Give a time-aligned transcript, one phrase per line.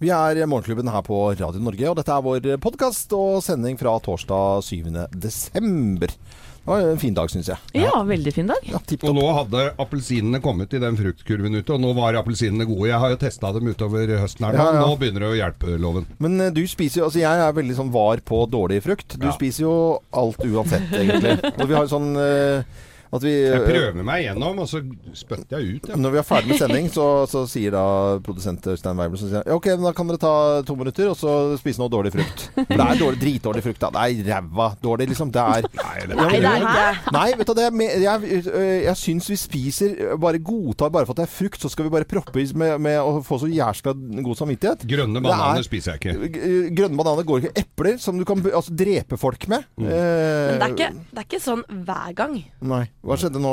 [0.00, 3.98] Vi er Morgenklubben her på Radio Norge, og dette er vår podkast og sending fra
[4.00, 4.86] torsdag 7.
[5.12, 6.14] desember.
[6.60, 7.60] Det var en fin dag, syns jeg.
[7.82, 8.64] Ja, veldig fin dag.
[8.68, 12.88] Ja, Og nå hadde appelsinene kommet i den fruktkurven ute, og nå var appelsinene gode.
[12.88, 14.56] Jeg har jo testa dem utover høsten her.
[14.60, 14.82] Ja, ja.
[14.86, 16.08] nå begynner det å hjelpe, Loven.
[16.20, 19.18] Men eh, du spiser jo Altså, jeg er veldig sånn var på dårlig frukt.
[19.20, 19.34] Du Ja.
[19.36, 19.74] spiser jo
[20.16, 21.36] alt uansett, egentlig.
[21.60, 24.80] Og vi har jo sånn eh, at vi Jeg eh, prøver meg igjennom, og så
[25.18, 25.88] spytter jeg ut.
[25.90, 25.96] Ja.
[25.98, 27.84] Når vi er ferdig med sending, så, så sier da
[28.22, 30.32] produsent Stein Weibel så sier ja, OK, da kan dere ta
[30.66, 32.44] to minutter og så spise noe dårlig frukt.
[32.54, 33.80] For det er dårlig, dritdårlig frukt.
[33.82, 33.90] Da.
[33.96, 35.32] Det er ræva dårlig, liksom.
[35.34, 37.00] Det er Nei, det Ja, men- er.
[37.12, 41.12] Nei, vet du det Jeg, Jeg, øh, jeg syns vi spiser Bare godtar bare for
[41.16, 43.48] at det er frukt, så skal vi bare proppe i med, med å få så
[43.50, 44.86] jæskla god samvittighet.
[44.90, 46.70] Grønne bananer er- spiser jeg ikke.
[46.78, 47.54] Grønne bananer går ikke.
[47.64, 49.64] Epler, som du kan altså, drepe folk med.
[49.80, 49.86] Mm.
[49.86, 52.38] Eh, Men det er, ikke, det er ikke sånn hver gang.
[52.60, 52.84] Nei.
[53.00, 53.50] Hva skjedde nå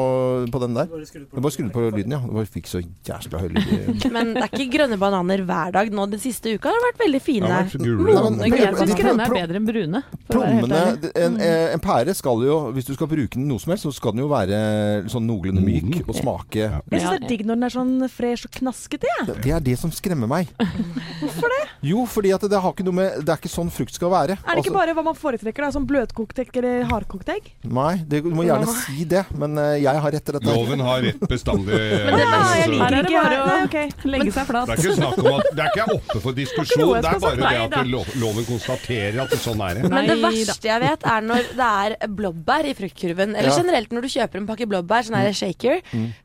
[0.52, 0.90] på den der?
[0.92, 2.20] Du bare skrudde på lyden, ja.
[2.20, 4.04] Du bare fikk så jæskla høy lyd.
[4.16, 5.92] Men det er ikke grønne bananer hver dag.
[5.96, 7.48] Nå Den siste uka har det vært veldig fine.
[7.54, 8.16] vært gule.
[8.18, 10.02] Nei, men- Jeg syns grønne er bedre enn brune.
[10.28, 10.82] Plommene
[11.16, 13.94] en, eh, en pære skal jo, hvis du skal bruke den noe som helst, så
[13.96, 17.56] skal den jo være sånn noenlunde myk og smake Jeg syns det er digg når
[17.56, 19.08] den er sånn fresh og knaskete.
[19.20, 19.42] jeg.
[19.48, 20.52] Det er det som skremmer meg.
[21.24, 21.64] Hvorfor det?
[21.88, 24.36] Jo, fordi at det har ikke noe med Det er ikke sånn frukt skal være.
[24.44, 25.64] Er det ikke bare hva man foretrekker?
[25.64, 25.72] da?
[25.72, 27.52] Sånn bløtkokt egg eller hardkokt egg?
[27.64, 30.54] Nei, det, du må gjerne si det, men eh, jeg har rett til dette.
[30.58, 31.78] Loven har rett bestandig.
[32.08, 34.12] Men det Ja, jeg liker er ikke bare å- Nei.
[34.14, 34.68] Legge seg flat.
[34.68, 37.38] Det er ikke snakk om at Det er ikke oppe for diskusjon, det er bare
[37.38, 39.92] det at loven konstaterer at det sånn er det.
[39.94, 43.36] Men det verste jeg vet, er når det er blåbær i fruktkurven.
[43.38, 45.82] Eller generelt når du kjøper en pakke blåbær, sånn er det shaker.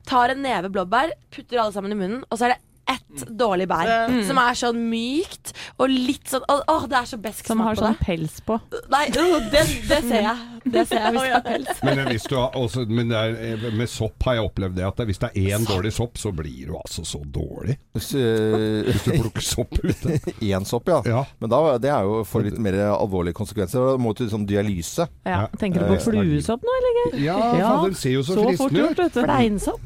[0.09, 3.67] Tar en neve blåbær, putter alle sammen i munnen, og så er det ett dårlig
[3.69, 3.89] bær.
[4.27, 7.77] Som er sånn mykt og litt sånn Å, å, det er så besk Som har
[7.77, 8.05] sånn det.
[8.05, 8.57] pels på.
[8.91, 10.49] Nei, øh, det, det ser jeg.
[10.63, 11.81] Det ser jeg hvis det er pels.
[11.83, 15.03] Men, hvis du har, også, men det er, med sopp har jeg opplevd det at
[15.07, 17.77] hvis det er én dårlig sopp, så blir du altså så dårlig.
[17.95, 20.17] Hvis du plukker sopp ute.
[20.53, 20.99] Én sopp, ja.
[21.07, 21.23] Ja.
[21.43, 23.93] Men da, det er jo for litt mer alvorlige konsekvenser.
[23.93, 25.07] Da må du sånn dialyse.
[25.27, 25.45] Ja.
[25.59, 27.17] Tenker du på Eh, fluesopp nå, eller?
[27.21, 29.19] Ja, Ja, fader, ser jo så, Så fort fristende ut.
[29.23, 29.81] Fleinsopp.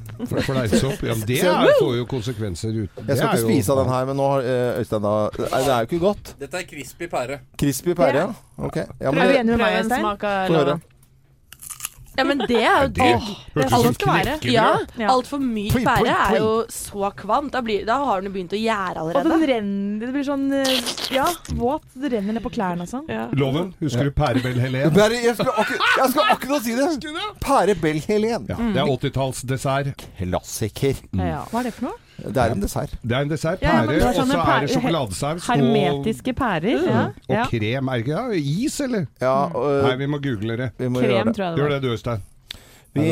[0.48, 1.04] Fleinsopp.
[1.06, 2.78] Ja, det er, får jo konsekvenser
[3.08, 5.72] Jeg skal ikke spise av den her, men nå har eh, Øystein da Nei, det
[5.72, 6.36] er jo ikke godt.
[6.40, 7.40] Dette er crispy pære.
[7.60, 8.28] Crispy pære, ja.
[8.58, 8.78] Ok.
[9.00, 10.08] Ja, men Er du enig med meg, Øystein?
[10.22, 10.80] Få høre.
[12.18, 13.26] Ja, men det er jo Det digg.
[13.54, 14.38] hørtes alt skal være.
[14.50, 17.52] Ja, altfor pui, pære er jo så kvant.
[17.54, 19.22] Da, blir- da har den jo begynt å gjære allerede.
[19.22, 21.84] Og den renner Det blir sånn eh, Ja, våt.
[21.94, 23.06] Det renner ned på klærne og sånn.
[23.08, 23.28] Ja.
[23.38, 24.98] Loven, husker du Pærebell Helen?
[24.98, 26.90] Jeg skal akkurat, si det!
[27.46, 28.50] Pære Bell Helen.
[28.50, 30.08] Ja, det er 80-tallsdessert.
[30.18, 30.98] Klassiker.
[31.14, 31.46] Ja.
[31.52, 31.98] Hva er det for noe?
[32.18, 32.94] Det er en dessert.
[33.04, 33.62] Det er en dessert.
[33.62, 36.88] Ja, Pære, det og så er det sjokoladesaus Hermetiske pærer.
[36.88, 37.44] Ja.
[37.44, 37.92] og krem.
[37.92, 38.40] Er det ikke det?
[38.66, 39.06] Is, eller?
[39.22, 40.72] Ja, og, Nei, vi må google det.
[40.80, 41.36] vi må gjøre Krem, det.
[41.38, 42.26] tror jeg det Gjør det du, Øystein.
[42.98, 43.12] Vi,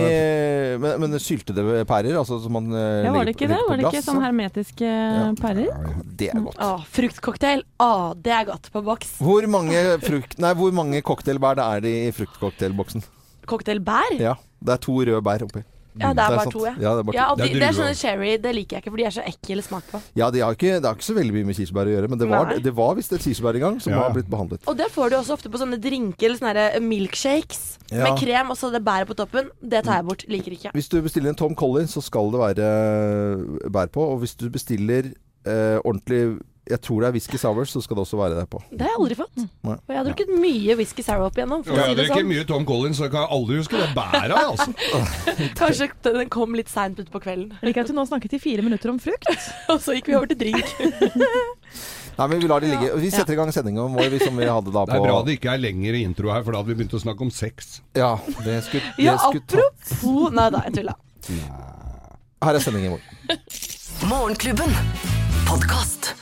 [0.82, 3.60] men, men syltede pærer, altså som man eh, Ja, var det ikke det?
[3.70, 5.92] Var det ikke sånn hermetiske hermetiske pærer?
[6.18, 6.58] Det er godt.
[6.58, 7.62] Å, fruktcocktail.
[7.86, 9.14] Å, det er godt på boks.
[9.22, 13.06] Hvor mange, frukt, nei, hvor mange cocktailbær det er det i fruktcocktailboksen?
[13.46, 14.18] Cocktailbær?
[14.18, 14.34] Ja,
[14.66, 15.62] det er to røde bær oppi.
[16.00, 16.74] Ja, det er er bare to, ja.
[16.82, 17.16] Ja, det er bare.
[17.16, 19.14] Ja, og Det de, det er sånne cherry, det liker jeg ikke, for de er
[19.16, 20.02] så ekkel smak på.
[20.20, 22.20] Ja, det har ikke, det har ikke så veldig mye med kirsebær å gjøre, men
[22.20, 24.02] det var, det var visst et kirsebær en gang som Ja.
[24.04, 24.60] har blitt behandlet.
[24.68, 28.04] Og det får du også ofte på sånne drinker eller sånne milkshakes Ja.
[28.12, 29.50] med krem og så det bæret på toppen.
[29.62, 30.26] Det tar jeg bort.
[30.28, 30.72] Liker ikke.
[30.74, 34.02] Hvis du bestiller en Tom Collins, så skal det være bær på.
[34.14, 35.14] Og hvis du bestiller
[35.46, 38.58] eh, ordentlig Jeg tror det er whisky sour, så skal det også være det på.
[38.72, 39.36] Det har jeg aldri fått.
[39.68, 39.76] Nei.
[39.78, 41.62] Og jeg har drukket mye whisky sour opp igjennom.
[41.66, 42.30] For si jeg har drikker sånn.
[42.32, 44.74] mye Tom Collins, så jeg kan aldri huske det bæret, altså.
[45.62, 47.54] Kanskje den kom litt seint utpå kvelden.
[47.62, 49.30] Jeg liker at du nå snakket i fire minutter om frukt.
[49.76, 50.74] Og så gikk vi over til drink.
[52.16, 52.90] Nei, men vi lar det ligge.
[52.98, 55.22] Vi setter i gang sendinga vår vi- som vi hadde da på Det er bra
[55.28, 57.82] det ikke er lengre intro her, for da hadde vi begynt å snakke om sex.
[57.94, 58.14] Ja,
[58.46, 60.96] det skulle, det Ja, apropos Nei da, jeg tulla.
[62.46, 63.04] Her er sendingen vår.
[64.10, 64.72] Morgenklubben.
[65.46, 66.16] Podkast.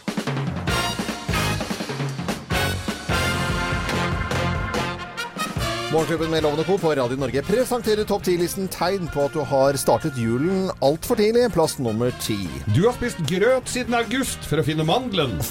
[5.93, 6.77] Morgenklubben med Lovende Co.
[6.77, 11.43] på Radio Norge presenterer topp ti-listen tegn på at du har startet julen altfor tidlig.
[11.53, 12.39] Plass nummer ti.
[12.73, 15.37] Du har spist grøt siden august for å finne mandelen.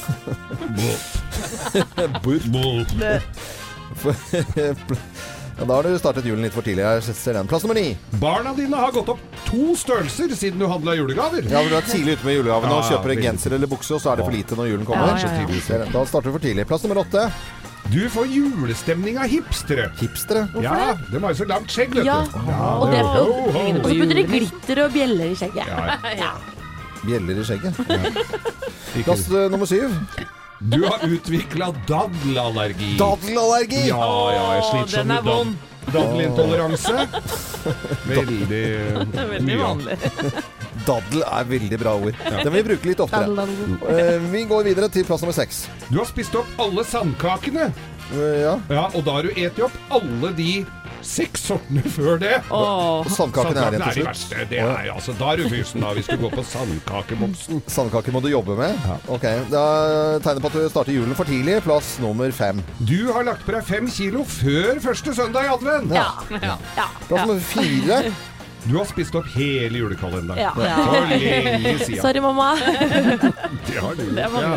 [5.59, 6.83] Ja, da har du startet julen litt for tidlig.
[6.83, 7.47] Jeg ser den.
[7.47, 7.92] Plass nummer ni.
[8.18, 11.44] Barna dine har gått opp to størrelser siden du handla julegaver.
[11.53, 14.03] Ja, du er tidlig ute med julegavene og Ja, kjøper en genser eller bukse, og
[14.03, 15.12] så er det for lite når julen kommer.
[15.12, 15.91] Ja, ja, ja.
[15.92, 16.66] Da starter du for tidlig.
[16.72, 17.28] Plass nummer åtte.
[17.90, 19.90] Du får julestemning av hipstere.
[20.00, 20.46] Hipstere.
[20.52, 22.38] Hvorfor Ja, de har jo så langt skjegg, vet Ja, du.
[22.38, 23.24] og det- ho.
[23.48, 25.66] Og så putter de glitter og bjeller i skjegget.
[25.66, 26.32] Ja,
[27.06, 27.74] Bjeller i skjegget.
[27.90, 29.02] Ja.
[29.02, 29.90] Plass eh, nummer syv.
[30.62, 32.92] Du har utvikla daddelallergi.
[33.00, 33.88] Daddelallergi.
[33.88, 35.56] Ja, ja, jeg sliter sånn med
[35.92, 37.08] daddelintoleranse.
[38.06, 39.58] Veldig Det veldig mye.
[39.58, 39.98] vanlig.
[40.86, 42.16] Daddel er veldig bra ord.
[42.27, 43.47] Den vil vi bruke litt oftere.
[43.92, 45.66] Eh, Vi går videre til plass nummer seks.
[45.91, 47.71] Du har spist opp alle sandkakene.
[48.13, 48.59] Eh, Ja.
[48.69, 50.65] Ja, og da har du eti opp alle de
[51.03, 52.34] seks sortene før det.
[52.51, 53.07] Åh.
[53.10, 54.09] Sandkakene er igjen Sandkakene er de til slutt.
[54.10, 54.48] verste.
[54.51, 57.63] Det er, altså, da er du fysen, da, hvis du går på sandkakeboksen.
[57.66, 58.77] Sandkaker må du jobbe med?
[59.09, 59.25] Ok.
[59.51, 59.63] Da
[60.22, 61.60] tegner på at du starter julen for tidlig.
[61.65, 62.63] Plass nummer fem.
[62.86, 65.91] Du har lagt på deg fem kilo før første søndag i advent.
[65.95, 66.57] Ja.
[67.09, 68.13] Plass nummer fire.
[68.64, 70.38] Du har spist opp hele julekalenderen.
[70.38, 70.53] Ja.
[70.54, 72.00] For lenge siden.
[72.03, 72.53] Sorry, mamma.
[73.66, 74.04] Det har du.
[74.14, 74.53] Det Ja.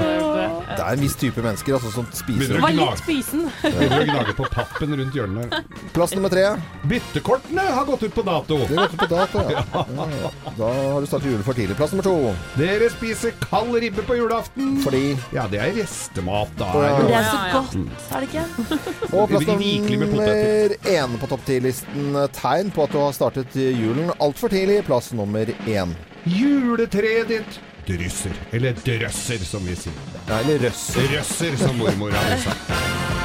[0.76, 3.46] Det er en viss type mennesker altså, som spiser Begynner Var litt spisen.
[3.64, 5.56] begynner å gnage på pappen rundt hjørnet.
[5.96, 6.44] Plass nummer tre.
[6.90, 8.60] Byttekortene har gått ut på dato.
[8.70, 9.64] Det ut på dato, ja.
[9.98, 10.32] ja.
[10.58, 11.78] Da har du startet julen for tidlig.
[11.80, 12.34] Plass nummer to.
[12.60, 14.76] Dere spiser kald ribbe på julaften.
[14.86, 15.04] Fordi
[15.34, 16.70] Ja, det er restemat, da.
[16.86, 16.94] Ja.
[17.06, 17.76] Det er så godt,
[18.12, 18.80] er det ikke?
[19.16, 22.14] Og plass nummer én på topp ti-listen.
[22.36, 23.56] Tegn på at du har startet
[23.96, 24.82] julen altfor tidlig.
[24.88, 25.96] Plass nummer én.
[26.26, 28.34] Juletreet ditt drysser.
[28.52, 29.94] Eller drøsser, som vi sier.
[30.28, 31.06] Ja, eller røsser.
[31.12, 32.72] Røsser, som mormor hadde sagt.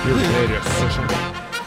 [0.06, 0.90] Juletreet røsser.
[0.96, 1.14] som-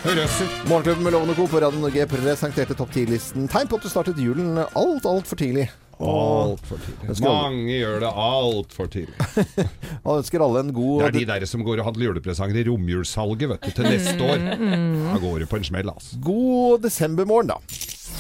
[0.04, 0.50] Røsser.
[0.68, 1.48] Morgenklubben med Lovende Co.
[1.48, 3.48] på Radio Norge presenterte topp ti-listen.
[3.48, 5.70] Tegn på at du startet julen alt, altfor tidlig.
[6.04, 7.22] Alt Altfor tidlig.
[7.24, 9.16] Mange gjør det altfor tidlig.
[10.04, 12.66] Man ønsker alle en god Det er de der som går og handler julepresanger i
[12.68, 14.44] romjulssalget vet du, til neste år.
[14.44, 16.20] Da går det på en smell, altså.
[16.22, 17.58] God desembermorgen, da.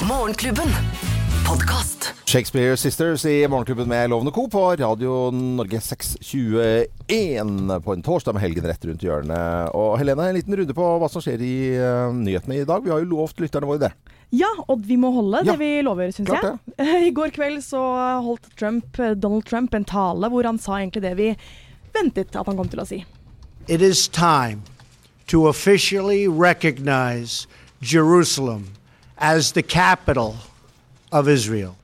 [0.01, 0.68] Morgenklubben.
[1.48, 2.13] Podcast.
[2.25, 4.50] Shakespeare Sisters i Morgenklubben med Lovende Co.
[4.50, 9.69] på Radio Norge 621 på en torsdag med helgen rett rundt hjørnet.
[9.78, 12.84] Og Helene, en liten runde på hva som skjer i uh, nyhetene i dag.
[12.84, 13.92] Vi har jo lovt lytterne våre det.
[14.34, 16.57] Ja, og vi må holde Ja, det vi lover, syns jeg.
[17.07, 17.84] I går kveld så
[18.25, 21.31] holdt Trump, Donald Trump en tale hvor han sa egentlig det vi
[21.94, 23.04] ventet at han kom til å si.
[23.69, 24.66] It is time
[25.28, 27.46] to officially recognize
[27.80, 28.74] Jerusalem
[29.24, 30.36] as the capital
[31.16, 31.78] of Israel.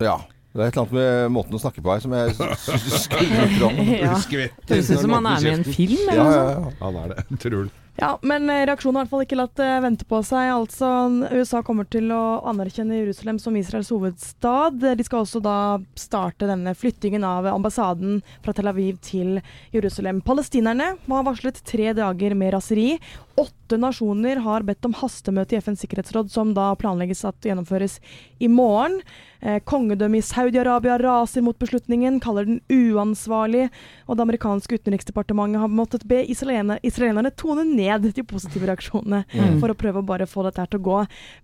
[0.00, 0.22] Ja.
[0.54, 3.80] Det er et eller annet med måten å snakke på her som jeg skurrer om.
[4.04, 4.12] Ja.
[4.22, 4.76] Skvetter.
[4.76, 6.76] Høres ut som han er med i en film eller Ja, noe ja, sånt.
[6.78, 6.84] ja.
[6.86, 7.72] Han er det, Trull.
[7.94, 10.48] Ja, men eh, reaksjonen har i hvert fall ikke latt eh, vente på seg.
[10.50, 10.88] Altså,
[11.30, 14.80] USA kommer til å anerkjenne Jerusalem som Israels hovedstad.
[14.82, 15.56] De skal også da
[15.98, 19.38] starte denne flyttingen av ambassaden fra Tel Aviv til
[19.74, 20.22] Jerusalem.
[20.26, 22.96] Palestinerne har varslet tre dager med raseri.
[23.36, 27.98] Åtte nasjoner har bedt om hastemøte i FNs sikkerhetsråd, som da planlegges at gjennomføres
[28.38, 29.00] i morgen.
[29.44, 33.66] Eh, Kongedømmet i Saudi-Arabia raser mot beslutningen, kaller den uansvarlig.
[34.06, 39.24] Og det amerikanske utenriksdepartementet har måttet be israelerne, israelerne tone ned de positive reaksjonene
[39.60, 41.00] for å prøve å bare få dette her til å gå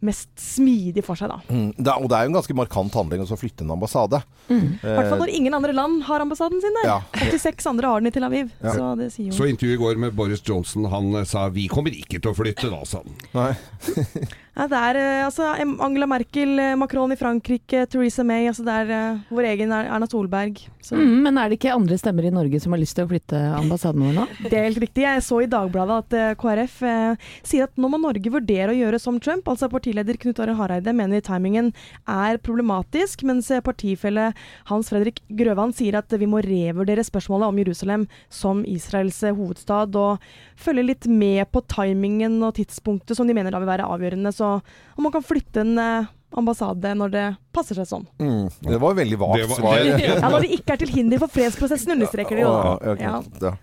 [0.07, 1.41] mest smidig for seg, da.
[1.51, 4.23] Mm, det og det er jo en ganske markant handling å flytte en ambassade.
[4.51, 6.89] I hvert fall Eh, når ingen andre land har ambassaden sin der.
[6.89, 7.03] Ja.
[7.13, 8.51] 86 andre har den i Tel Aviv.
[8.63, 8.73] Ja.
[8.75, 11.69] Så det sier jo Så intervjuet i går med Boris Johnson, han eh, sa vi
[11.69, 13.17] kommer ikke til å flytte da, sa han.
[13.33, 13.53] nei.
[14.61, 15.47] ja, Det er eh, altså
[15.81, 18.47] Angela Merkel, eh, Macron i Frankrike, Theresa May.
[18.51, 20.61] Altså det er eh, vår egen Er- Erna Solberg.
[20.91, 23.39] Mm, men er det ikke andre stemmer i Norge som har lyst til å flytte
[23.59, 24.27] ambassaden vår nå?
[24.51, 25.05] Det er helt riktig.
[25.07, 29.01] Jeg så i Dagbladet at KrF eh, sier at nå må Norge vurdere å gjøre
[29.01, 29.49] som Trump.
[29.49, 31.73] Altså Partileder Knut Arild Hareide mener timingen
[32.11, 34.31] er problematisk, mens partifelle
[34.71, 40.19] Hans Fredrik Grøvan sier at vi må revurdere spørsmålet om Jerusalem som Israels hovedstad, og
[40.61, 44.33] følge litt med på timingen og tidspunktet som de mener da vil være avgjørende.
[44.35, 44.50] Så
[44.97, 46.11] om man kan flytte en eh,
[46.41, 47.25] ambassade når det
[47.55, 48.07] passer seg sånn.
[48.23, 49.81] Mm, det var veldig Det vagt svar.
[49.83, 52.53] Ja, Når det ikke er til hinder for fredsprosessen, understreker de jo.
[52.55, 52.95] Da.
[53.01, 53.17] Ja.
[53.49, 53.55] Ja.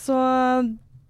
[0.00, 0.16] Så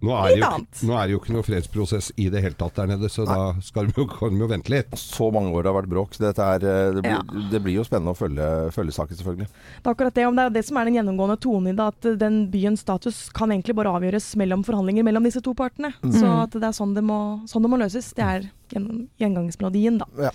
[0.06, 0.80] Nå er, det Litt jo, annet.
[0.86, 3.38] nå er det jo ikke noe fredsprosess i det hele tatt der nede, så da
[3.64, 4.92] skal de jo, kan de jo vente litt.
[5.00, 6.14] Så mange år det har vært bråk.
[6.14, 7.22] Så dette er, eh, det, blir, Ja.
[7.50, 9.48] det blir jo spennende å følge, følge saken, selvfølgelig.
[9.48, 11.88] Det er akkurat det, om det er det som er den gjennomgående tonen i det,
[11.88, 15.94] at den byens status kan egentlig bare avgjøres mellom forhandlinger mellom disse to partene.
[16.04, 18.14] Så at det er sånn det må, sånn det må løses.
[18.14, 20.06] Det er gjennom- gjengangsmelodien, da.
[20.20, 20.32] Ja.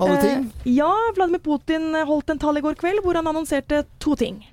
[0.00, 0.52] Andre ting?
[0.64, 4.46] Eh, ja, Vladimir Putin holdt en tale i går kveld hvor han annonserte to ting.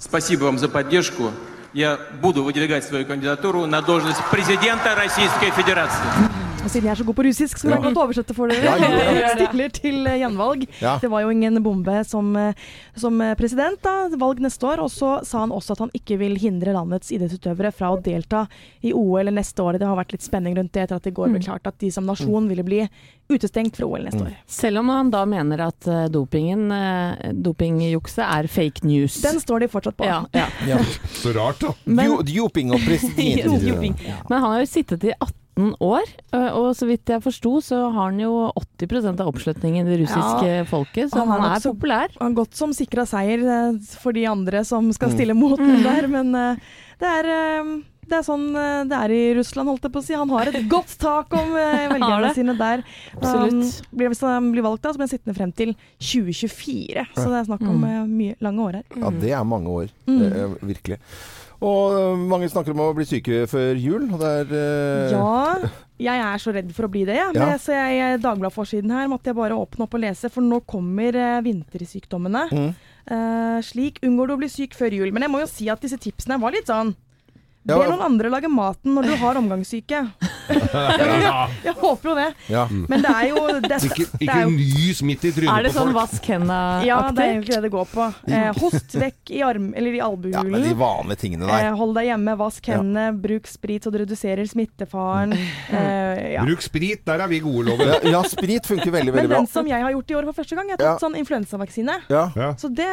[0.00, 1.30] Спасибо вам за поддержку.
[1.73, 6.01] Я буду выдвигать свою кандидатуру на должность президента Российской Федерации.
[6.59, 8.73] Og siden jeg er så god på russisk, så kan jeg godt oversette for dere.
[8.83, 10.65] Ja, stiller til eh, gjenvalg.
[10.83, 10.97] Ja.
[11.01, 12.57] Det var jo ingen bombe som, eh,
[12.99, 13.93] som eh, president, da.
[14.19, 14.83] Valg neste år.
[14.83, 18.43] Og så sa han også at han ikke vil hindre landets idrettsutøvere fra å delta
[18.85, 19.79] i OL neste år.
[19.79, 21.79] Det har vært litt spenning rundt det etter at det i går ble klart at
[21.79, 22.83] de som nasjon ville bli
[23.29, 24.35] utestengt fra OL neste år.
[24.49, 26.67] Selv om han da mener at dopingen,
[27.45, 29.19] dopingjukset er fake news.
[29.23, 30.07] Den står de fortsatt på.
[30.09, 30.47] ja, ja.
[30.67, 30.79] Ja.
[31.13, 31.73] Så rart, da.
[31.85, 33.61] Men, Jo- Doping og president.
[34.29, 35.35] Men han har jo sittet i 18
[35.83, 36.07] år,
[36.55, 38.31] og så vidt jeg forsto, så har han jo
[38.79, 42.09] 80% av oppslutningen i det russiske folket, så han han, er populær.
[42.19, 44.93] Han har gått som sikra seier eh, for de andre som Mm.
[44.95, 46.55] skal stille mot den der, men eh,
[47.01, 47.71] det er eh,
[48.09, 50.15] det er sånn eh, det er i Russland, holdt jeg på å si.
[50.17, 52.81] Han har et godt tak om eh, velgerne sine der.
[53.13, 53.51] Absolutt.
[53.53, 57.05] Han blir, hvis han blir valgt da, så blir han sittende frem til 2024.
[57.13, 57.85] Så det er snakk om Mm.
[57.89, 58.85] eh, mye lange år her.
[58.97, 59.91] Ja, det er mange år.
[60.09, 60.21] Mm.
[60.25, 60.97] Eh, virkelig.
[61.59, 64.07] Og eh, mange snakker om å bli syke før jul.
[64.07, 65.13] Og det er eh,
[65.99, 67.35] Ja, jeg er så redd for å bli det, jeg.
[67.35, 67.49] Ja.
[67.59, 71.41] Så jeg, Dagbladet-forsiden her måtte jeg bare åpne opp og lese, for nå kommer eh,
[71.43, 72.45] vintersykdommene.
[72.55, 72.71] Mm.
[73.09, 75.11] Eh, slik unngår du å bli syk før jul.
[75.11, 76.95] Men jeg må jo si at disse tipsene var litt sånn
[77.59, 79.99] Be noen andre lage maten når du har omgangssyke.
[80.49, 82.27] jeg, jeg håper jo det.
[82.49, 82.63] Ja.
[82.71, 85.67] Men det er jo det, Ikke, det ikke er jo nys midt i trynet Er
[85.67, 86.87] det sånn vask henda-aktig?
[86.89, 88.07] ja, det er egentlig det det går på.
[88.31, 91.67] Eh, host vekk i arm, eller i ja, de vanlige tingene der.
[91.67, 92.79] Eh, hold deg hjemme, vask Ja.
[93.13, 95.35] bruk sprit så du reduserer smittefaren.
[95.69, 96.41] Eh, ja.
[96.45, 97.87] Bruk sprit, der er vi gode, Loven.
[97.87, 99.37] Ja, ja, sprit funker veldig, veldig bra.
[99.37, 101.03] Men den som jeg har gjort i år for første gang, jeg har tatt Ja.
[101.03, 101.95] sånn influensavaksine.
[102.09, 102.23] Ja.
[102.39, 102.49] Ja.
[102.59, 102.87] Så det,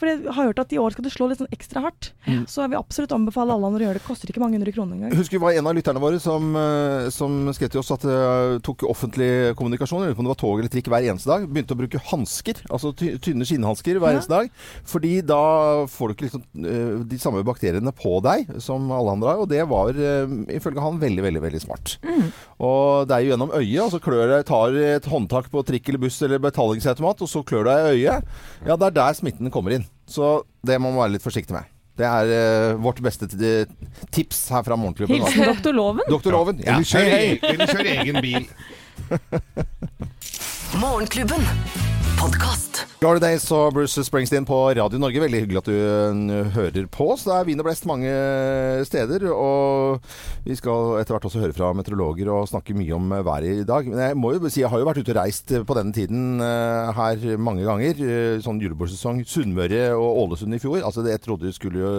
[0.00, 2.12] for jeg har hørt at i år skal det slå litt sånn ekstra hardt.
[2.48, 4.06] Så jeg vil absolutt anbefale alle andre å gjøre det.
[4.12, 5.14] Koster ikke mange hundre kroner engang.
[5.16, 8.60] Husker vi var en av lytterne våre som, eh, som skrev til oss at det
[8.66, 11.80] tok offentlig kommunikasjon, eller om det var tog eller trikk hver eneste dag, begynte å
[11.80, 14.18] bruke hansker, altså ty tynne skinnhansker hver Ja.
[14.20, 14.50] eneste dag.
[14.84, 15.40] Fordi da
[15.88, 19.48] får du ikke liksom, eh, de samme bakteriene på deg som alle andre har, og
[19.48, 20.26] det var eh,
[20.60, 21.96] ifølge han veldig, veldig veldig smart.
[22.60, 25.88] Og det er jo gjennom øyet, og så klør deg, tar et håndtak på trikk
[25.88, 28.24] eller buss eller betalingsautomat, og så klør deg i øyet.
[28.66, 29.86] Ja, det er der smitten kommer inn.
[30.06, 31.64] Så det må man være litt forsiktig med.
[31.98, 32.30] Det er
[32.72, 33.66] uh, vårt beste t-
[34.14, 35.20] tips her fra Morgenklubben.
[35.20, 36.06] Hilsen doktor Loven.
[36.08, 36.62] Doktor Loven.
[36.64, 36.78] Ja.
[36.78, 37.06] Eller kjør,
[37.52, 38.48] eller kjør egen bil.
[40.82, 41.44] Morgenklubben.
[42.22, 42.84] Podkast.
[43.02, 45.18] Glory Days og Bruce Springsteen på Radio Norge.
[45.24, 47.24] Veldig hyggelig at du eh, hører på oss.
[47.26, 48.12] Det er vin og blest mange
[48.86, 49.24] steder.
[49.34, 50.04] Og
[50.46, 53.66] vi skal etter hvert også høre fra meteorologer og snakke mye om eh, været i
[53.66, 53.90] dag.
[53.90, 56.38] Men jeg må jo si jeg har jo vært ute og reist på denne tiden
[56.46, 58.04] eh, her mange ganger.
[58.06, 59.24] Eh, Sånn julebordsesong.
[59.26, 60.78] Sunnmøre og Ålesund i fjor.
[60.86, 61.92] Altså jeg trodde det skulle jo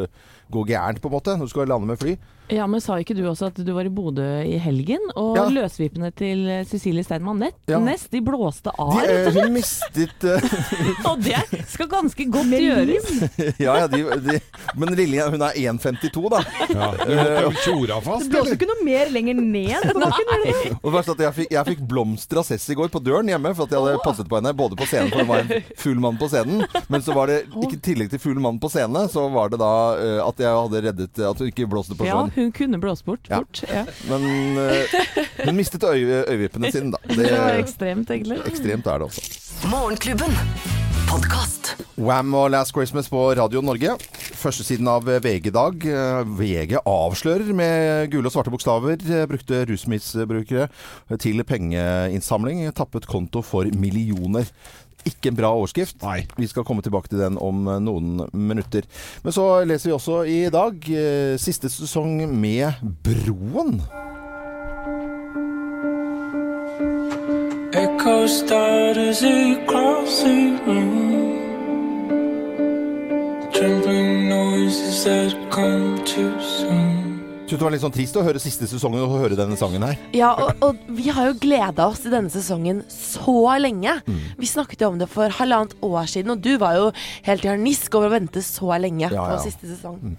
[0.53, 2.15] gå gærent på en måte når du skal lande med fly.
[2.51, 4.99] Ja, men sa ikke du også at du var i Bodø i helgen?
[5.15, 5.45] Og Ja.
[5.47, 7.79] løsvipene til Cecilie Steinmann Nett, Ja.
[7.79, 8.91] Nest, de blåste av.
[8.91, 9.45] De, rett og slett.
[9.47, 11.07] hun mistet uh...
[11.13, 11.39] Og det
[11.71, 13.07] skal ganske godt gjøres.
[13.63, 14.39] Ja, ja, de, de,
[14.75, 16.41] men Lilje, hun er 1,52 da.
[16.73, 16.89] Ja,
[17.47, 20.77] måtte tjora fast, Det blåste ikke noe mer lenger ned på bakken.
[20.83, 23.31] Og det er at jeg fikk, jeg fikk blomster av Cess i går på døren
[23.31, 25.71] hjemme, for at jeg hadde passet på henne både på scenen, for hun var en
[25.79, 28.69] full mann på scenen, men så var det, ikke i tillegg til full mann på
[28.73, 32.07] scenen, så var det da uh, at jeg hadde reddet at hun ikke blåste på
[32.07, 33.27] Ja, hun kunne blåst bort.
[33.29, 33.41] Ja.
[33.43, 33.63] fort.
[33.69, 33.85] Ja.
[34.09, 37.01] Men uh, hun mistet øy øyevippene sine, da.
[37.17, 38.39] Det var ekstremt, egentlig.
[38.45, 39.67] ekstremt er det også.
[39.71, 40.39] Morgenklubben.
[41.07, 41.75] Podkast.
[41.95, 43.93] Wham og Last Christmas på Radio Norge.
[44.39, 45.85] Førstesiden av VG-dag.
[45.85, 50.67] Eh, VG avslører med gule og svarte bokstaver eh, brukte rusmisbrukere
[51.21, 52.63] til pengeinnsamling.
[52.73, 54.49] Tappet konto for millioner.
[55.05, 55.99] Ikke en bra overskrift.
[56.03, 56.23] Nei.
[56.37, 58.87] Vi skal komme tilbake til den om eh, noen minutter.
[59.23, 63.81] Men så leser vi også i dag eh, siste sesong med Broen.
[67.73, 71.39] Echo starters across the room.
[73.53, 77.02] Trembling noises that come too soon.
[77.53, 79.99] Synes det var litt sånn trist å høre siste sesongen og høre denne sangen her.
[80.17, 83.93] Ja, og, og vi har jo gleda oss til denne sesongen så lenge.
[84.09, 84.15] Mm.
[84.41, 86.87] Vi snakket jo om det for halvannet år siden, og du var jo
[87.27, 89.25] helt i harnisk over å vente så lenge Ja, ja.
[89.35, 89.99] på siste sesong.
[90.01, 90.15] Mm.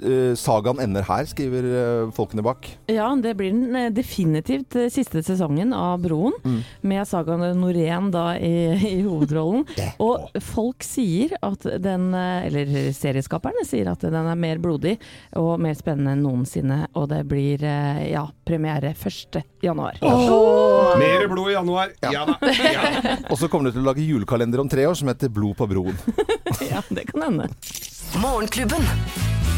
[0.00, 2.66] eh, sagaen ender her, skriver eh, folkene bak.
[2.90, 6.60] Ja, det blir den eh, definitivt siste sesongen av Broen, Mm.
[6.88, 8.50] med Sagan Norén da i,
[8.90, 9.62] i hovedrollen.
[10.02, 14.96] Og folk sier at den, eller serieskaperne sier at den er mer blodig
[15.38, 19.40] og mer spennende enn noensinne, og det blir eh, ja, premiere 1.
[19.62, 19.98] januar.
[20.98, 21.92] Mer blod i januar.
[22.00, 22.38] Ja da.
[22.50, 23.16] Ja.
[23.30, 25.68] Og så kommer du til å lage julekalender om tre år som heter Blod på
[25.70, 25.96] broen.
[26.70, 27.46] Ja, det kan hende.
[28.20, 28.84] Morgenklubben.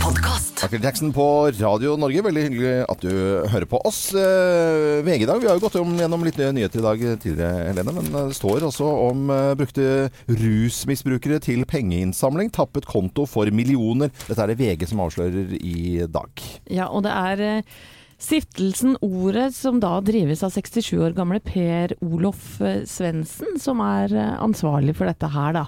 [0.02, 0.62] Podkast.
[0.62, 1.24] Michael Jackson på
[1.60, 2.22] Radio Norge.
[2.26, 3.12] Veldig hyggelig at du
[3.52, 4.00] hører på oss.
[4.18, 5.38] Eh, VG i dag.
[5.38, 7.94] Vi har jo gått gjennom litt nyheter i dag tidligere, Helene.
[7.94, 9.86] Men eh, det står også om eh, brukte
[10.26, 12.50] rusmisbrukere til pengeinnsamling.
[12.50, 14.10] Tappet konto for millioner.
[14.26, 16.46] Dette er det VG som avslører i dag.
[16.66, 17.76] Ja, og det er eh,
[18.22, 24.14] Stiftelsen Ordet, som da drives av 67 år gamle Per Olof eh, Svendsen, som er
[24.14, 25.64] eh, ansvarlig for dette her, da.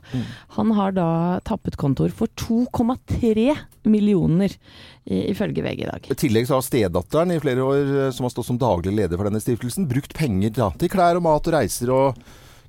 [0.54, 1.08] Han har da
[1.46, 3.48] tappet kontor for 2,3
[3.90, 4.54] millioner,
[5.04, 6.06] ifølge VG i dag.
[6.14, 9.18] I tillegg så har stedatteren i flere år, eh, som har stått som daglig leder
[9.18, 12.24] for denne stiftelsen, brukt penger da, til klær og mat og reiser og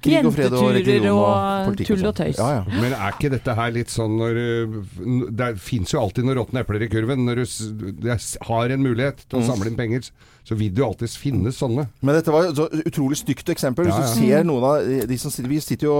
[0.05, 2.38] Krig og fred og religion og og politikk tull og tøys.
[2.39, 2.63] Ja, ja.
[2.81, 6.62] Men er ikke dette her litt sånn når uh, Det fins jo alltid noen råtne
[6.63, 7.25] epler i kurven.
[7.27, 8.09] Når du
[8.50, 9.47] har en mulighet til å Mm.
[9.50, 10.09] samle inn penger,
[10.45, 11.87] så vil det jo alltid finnes sånne.
[12.05, 13.87] Men dette var jo et utrolig stygt eksempel.
[13.89, 15.95] Hvis Ja, du ser noen av de som sitter Vi sitter jo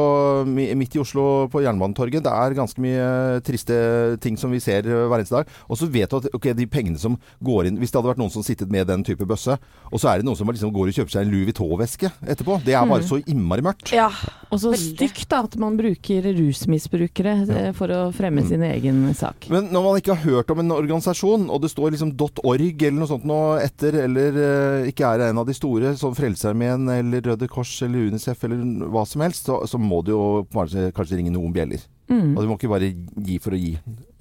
[0.78, 2.24] midt i Oslo på Jernbanetorget.
[2.26, 3.08] Det er ganske mye
[3.46, 3.76] triste
[4.22, 5.50] ting som vi ser eh, hver eneste dag.
[5.70, 8.22] Og så vet du at okay, de pengene som går inn Hvis det hadde vært
[8.22, 9.58] noen som sittet med den type bøsse,
[9.92, 12.60] og så er det noen som liksom går og kjøper seg en Louis Vuitton-veske etterpå.
[12.66, 13.92] Det er bare så innmari mørkt.
[13.96, 14.12] Ja.
[14.54, 17.72] Og så stygt da, at man bruker rusmisbrukere ja.
[17.76, 18.48] for å fremme Mm.
[18.50, 19.48] sin egen sak.
[19.50, 22.12] Men når man ikke har hørt om en organisasjon, og det står liksom
[22.44, 26.16] .org eller noe sånt nå etter, eller eh, ikke er en av de store, som
[26.18, 28.62] Frelsesarmeen eller Røde Kors eller Unicef eller
[28.92, 30.24] hva som helst, så, så må du jo
[30.54, 31.84] kanskje, kanskje ringe noen bjeller.
[32.06, 32.36] Mm.
[32.36, 32.92] Og du må ikke bare
[33.26, 33.72] gi for å gi,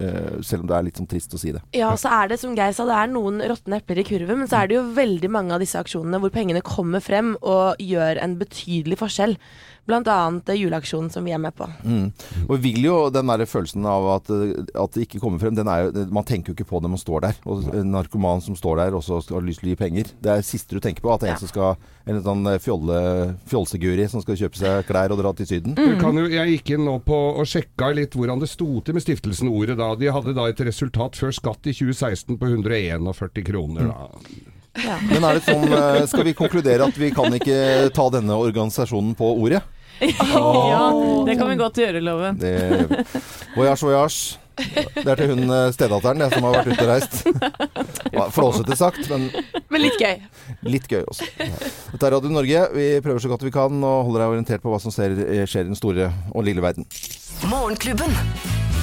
[0.01, 1.61] uh, selv om det er litt sånn trist å si det.
[1.77, 4.49] Ja, så er det som Geir sa, det er noen råtne epler i kurven, men
[4.49, 8.23] så er det jo veldig mange av disse aksjonene hvor pengene kommer frem og gjør
[8.23, 9.37] en betydelig forskjell.
[9.85, 11.67] Blant annet eh, juleaksjonen som vi er med på.
[11.85, 12.07] Mm.
[12.47, 15.53] Og vi vil jo den der følelsen av at, eh, at det ikke kommer frem,
[15.57, 17.41] den er jo, man tenker jo ikke på det når man står der.
[17.45, 20.09] Og en narkoman som står der og så har lyst til å gi penger.
[20.17, 21.11] Det er det siste du tenker på.
[21.13, 21.77] At det er en som skal
[22.09, 22.97] en sånn eh, fjolle,
[23.51, 25.77] fjolseguri som skal kjøpe seg klær og dra til Syden.
[25.77, 25.99] Mm.
[26.01, 29.05] kan jo, jeg gikk inn nå på og sjekka litt hvordan det sto til med
[29.05, 29.91] stiftelsen Ordet da.
[29.99, 33.93] De hadde da et resultat før skatt i 2016 på 141 kroner.
[33.93, 34.99] Da.
[35.07, 35.69] Men er det sånn,
[36.09, 39.61] skal vi konkludere at vi kan ikke ta denne organisasjonen på ordet?
[40.01, 40.87] Ja,
[41.27, 42.39] det kan vi godt gjøre, Loven.
[42.41, 43.03] Det gjør vi.
[43.55, 44.41] Voyage, voyage.
[44.55, 47.17] Det er til hun eh, stedatteren det, som har vært ute og reist.
[48.35, 49.25] Flåsete sagt, men
[49.73, 50.21] Men litt gøy.
[50.63, 51.27] litt gøy også.
[51.91, 52.61] Dette er Radio Norge.
[52.75, 55.67] Vi prøver så godt vi kan og holder deg orientert på hva som skjer, skjer
[55.67, 56.87] i den store og lille verden.
[57.51, 58.15] Morgenklubben.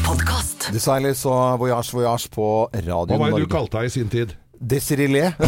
[0.04, 0.68] Podcast.
[0.74, 3.16] Designers og Voyage, voyage på Radio Norge.
[3.16, 4.36] Hva var det du kalte deg i sin tid?
[4.62, 5.32] Desirilé.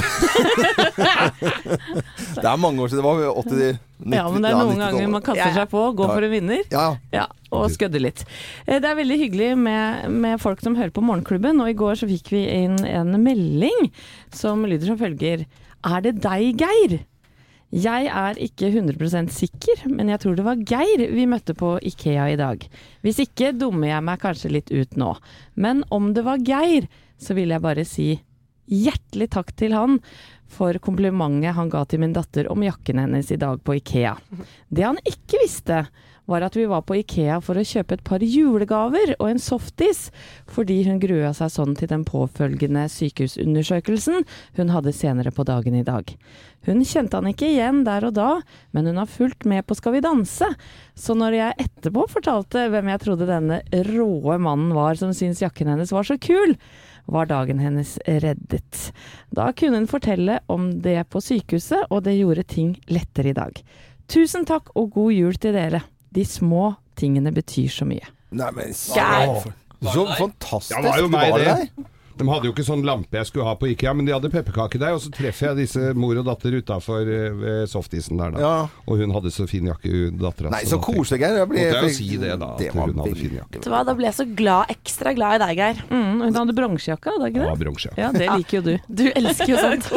[2.34, 3.00] det er mange år siden.
[3.00, 6.10] Det var 80 90, Ja, men det er noen ganger man kaster seg på, går
[6.16, 6.62] for en vinner.
[6.72, 8.24] Ja, Ja, og skødder litt.
[8.66, 11.94] Eh, Det er veldig hyggelig med, med folk som hører på Morgenklubben, og i går
[12.02, 13.90] så fikk vi inn en melding
[14.34, 15.46] som lyder som følger.
[15.84, 16.98] Er det deg, Geir?
[17.74, 22.28] Jeg er ikke 100 sikker, men jeg tror det var Geir vi møtte på Ikea
[22.30, 22.62] i dag.
[23.02, 25.14] Hvis ikke dummer jeg meg kanskje litt ut nå.
[25.58, 26.86] Men om det var Geir,
[27.18, 28.12] så vil jeg bare si
[28.70, 30.00] hjertelig takk til han
[30.54, 34.16] for komplimentet han ga til min datter om jakken hennes i dag på Ikea.
[34.68, 35.84] Det han ikke visste,
[36.24, 40.06] var at vi var på Ikea for å kjøpe et par julegaver og en softis,
[40.48, 44.24] fordi hun grua seg sånn til den påfølgende sykehusundersøkelsen
[44.56, 46.14] hun hadde senere på dagen i dag.
[46.64, 48.30] Hun kjente han ikke igjen der og da,
[48.72, 50.48] men hun har fulgt med på Skal vi danse.
[50.96, 53.60] Så når jeg etterpå fortalte hvem jeg trodde denne
[53.90, 56.56] råe mannen var som syntes jakken hennes var så kul,
[57.10, 58.90] var dagen hennes reddet.
[59.34, 63.60] Da kunne hun fortelle om det på sykehuset, og det gjorde ting lettere i dag.
[64.08, 65.82] Tusen takk og god jul til dere.
[66.14, 68.06] De små tingene betyr så mye.
[68.34, 70.76] Nei, men Så fantastisk.
[70.76, 71.90] Ja, det var jo meg, var det.
[72.16, 74.94] De hadde jo ikke sånn lampe jeg skulle ha på Ikea, men de hadde pepperkakedeig.
[74.94, 77.02] Og så treffer jeg disse mor og datter utafor
[77.40, 78.38] ved softisen der, da.
[78.44, 78.52] Ja.
[78.86, 80.52] Og hun hadde så fin jakke, hun dattera.
[80.54, 81.40] Nei, så koselig, Geir.
[81.42, 82.50] Jeg ble- Måtte jeg jo si det, da.
[82.60, 83.54] Det at hun hadde fin jakke.
[83.58, 85.82] Vet du hva, Da ble jeg så glad, ekstra glad i deg, Geir.
[85.90, 87.64] Mm, hun hadde bronsejakke, hadde hun Ja, ikke det?
[87.64, 87.94] bronse.
[87.98, 88.74] Ja, det liker jo du.
[89.04, 89.90] Du elsker jo sånt.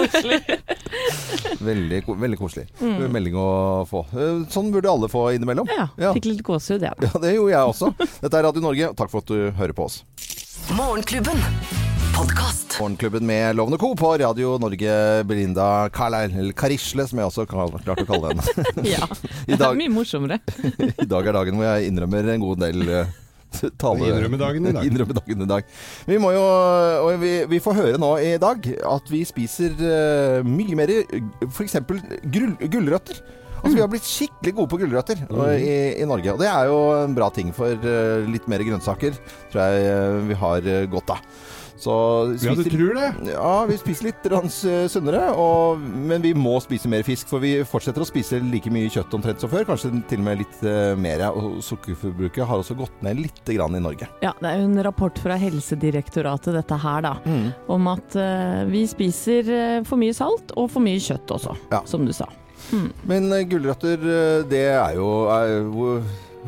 [1.67, 2.67] Veldig, ko- veldig koselig.
[2.82, 3.47] Melding å
[3.89, 4.03] få.
[4.13, 5.67] Eh, Sånn burde alle få innimellom.
[5.73, 6.13] Ja, Ja.
[6.13, 6.93] fikk litt gåsehud, jeg.
[7.01, 7.10] Ja.
[7.13, 7.93] Ja, det gjorde jeg også.
[8.21, 8.93] Dette er Radio Norge.
[8.95, 10.03] Takk for at du hører på oss.
[10.75, 11.87] Morgenklubben.
[12.17, 12.80] Podkast.
[12.80, 13.95] Morgenklubben med Lovende Co.
[13.95, 15.23] på Radio Norge.
[15.23, 18.63] Belinda Carlisle, eller Karisle, som jeg også har klart å kalle henne.
[18.95, 19.06] ja.
[19.45, 20.39] I dag, Mye morsommere.
[21.03, 23.12] I dag er dagen hvor jeg innrømmer en god del eh,
[23.77, 24.08] tale...
[24.10, 24.88] Innrømmedagen i dag.
[24.89, 25.67] Innrømmedagen i dag.
[26.10, 26.41] Vi må jo,
[27.03, 30.95] og vi, vi får høre nå i dag at vi spiser uh, mye mer
[31.45, 31.77] f.eks.
[32.34, 33.21] gulrøtter.
[33.58, 35.38] Altså Vi har blitt skikkelig gode på gulrøtter mm.
[35.53, 36.34] i, i Norge.
[36.34, 39.21] Og det er jo en bra ting for uh, litt mer grønnsaker.
[39.53, 41.21] Tror jeg uh, vi har godt av.
[41.78, 41.94] Så
[42.42, 43.32] Ja, du tror det?
[43.34, 44.26] ja, vi spiser litt
[44.92, 47.28] sunnere, og, men vi må spise mer fisk.
[47.30, 50.42] For vi fortsetter å spise like mye kjøtt omtrent som før, kanskje til og med
[50.42, 51.22] litt eh, mer.
[51.38, 54.10] Og sukkerforbruket har også gått ned litt grann i Norge.
[54.26, 57.13] Ja, det er jo en rapport fra Helsedirektoratet dette her, da.
[57.72, 61.84] Om at uh, vi spiser eh, for mye salt og for mye kjøtt også, Ja.
[61.86, 62.28] som du sa.
[63.08, 64.02] Men uh, gulrøtter,
[64.50, 65.62] det er jo er,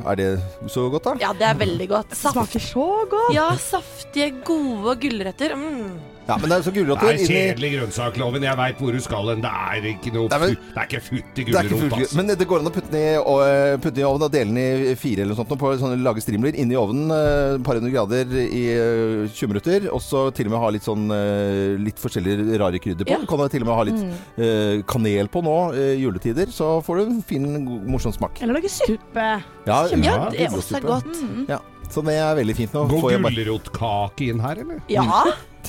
[0.06, 0.30] er det
[0.68, 1.14] så godt, da?
[1.22, 2.10] Ja, det er veldig godt.
[2.10, 2.34] Det Saft.
[2.38, 3.34] smaker så godt.
[3.36, 5.56] Ja, saftige, gode gulrøtter.
[5.56, 6.00] Mm.
[6.30, 8.44] Ja, men det er så gulrøtter Nei, kjedelig grønnsakloven.
[8.46, 9.42] Jeg veit hvor du skal hen.
[9.42, 11.96] Det er ikke noe Nei, men- fu- Det er ikke futt i det er gulrot,
[11.98, 12.16] altså.
[12.20, 14.32] men det går an å putte den i, og, eh, putte den i ovnen og
[14.32, 14.60] dele den
[14.92, 15.58] i fire eller noe sånt.
[15.60, 19.90] På sånne lage strimler inni ovnen, eh, et par hundre grader i eh, 20 minutter.
[19.92, 23.10] Og så til og med ha litt sånn eh, litt forskjellige rare krydder på.
[23.10, 23.18] Ja.
[23.26, 24.04] Du til og med ha litt
[24.38, 26.48] eh, kanel på nå, eh, juletider.
[26.54, 28.38] Så får du en fin, god, morsom smak.
[28.44, 29.42] Eller lage suppe.
[29.66, 30.86] Ja, Ja, det er også gulrotsuppe.
[30.86, 31.50] godt.
[31.50, 32.74] Ja, så det er veldig fint.
[32.74, 34.82] Nå Går får jeg bare gulrotkake inn her, eller?
[34.90, 35.04] Ja,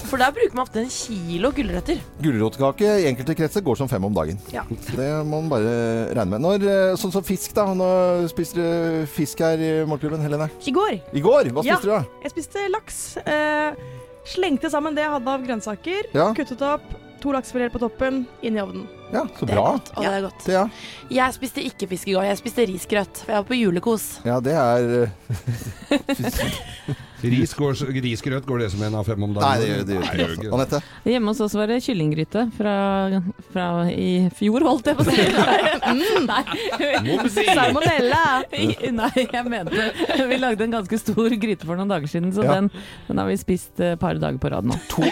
[0.08, 2.00] for der bruker man ofte en kilo gulrøtter.
[2.22, 4.38] Gulrotkake i enkelte kretser går som fem om dagen.
[4.54, 4.62] Ja.
[4.70, 5.74] Det må man bare
[6.16, 6.40] regne med.
[6.44, 7.66] Når, eh, sånn som fisk, da.
[7.74, 7.88] Nå
[8.32, 10.50] spiste du fisk her i Morgenklubben, Helene.
[10.66, 11.76] I går I går, hva Ja.
[11.76, 12.04] spiste du da?
[12.22, 13.16] jeg spiste laks.
[13.26, 13.74] Eh,
[14.24, 16.02] slengte sammen det jeg hadde av grønnsaker.
[16.14, 16.32] Ja.
[16.34, 16.82] Kuttet opp.
[17.20, 18.22] To laksefileter på toppen.
[18.42, 18.86] Inn i ovnen.
[19.12, 19.64] Ja, så Det er bra.
[19.74, 19.88] godt.
[19.96, 20.44] Å, det er godt.
[20.48, 20.62] Ja.
[21.10, 23.24] Jeg spiste ikke fisk i går, jeg spiste risgrøt.
[23.24, 24.04] For jeg var på julekos.
[24.24, 25.10] Ja, det er eh,
[27.20, 29.44] Ris går, risgrøt går det som en av fem om dagen?
[29.44, 30.28] Nei, det gjør det gjør Nei, ikke det.
[30.30, 30.54] altså.
[30.56, 31.10] Anette?
[31.10, 32.74] Hjemme hos oss var det kyllinggryte fra,
[33.52, 34.06] fra i
[34.38, 35.26] fjor, holdt jeg på å si.
[35.90, 36.42] Mm, nei.
[37.02, 37.42] Mumsi!
[37.50, 38.20] Salmonella!
[38.94, 39.86] Nei, jeg mente
[40.30, 42.56] Vi lagde en ganske stor gryte for noen dager siden, så Ja.
[42.60, 42.70] den,
[43.08, 44.76] den har vi spist et par dager på rad nå.
[44.92, 45.02] To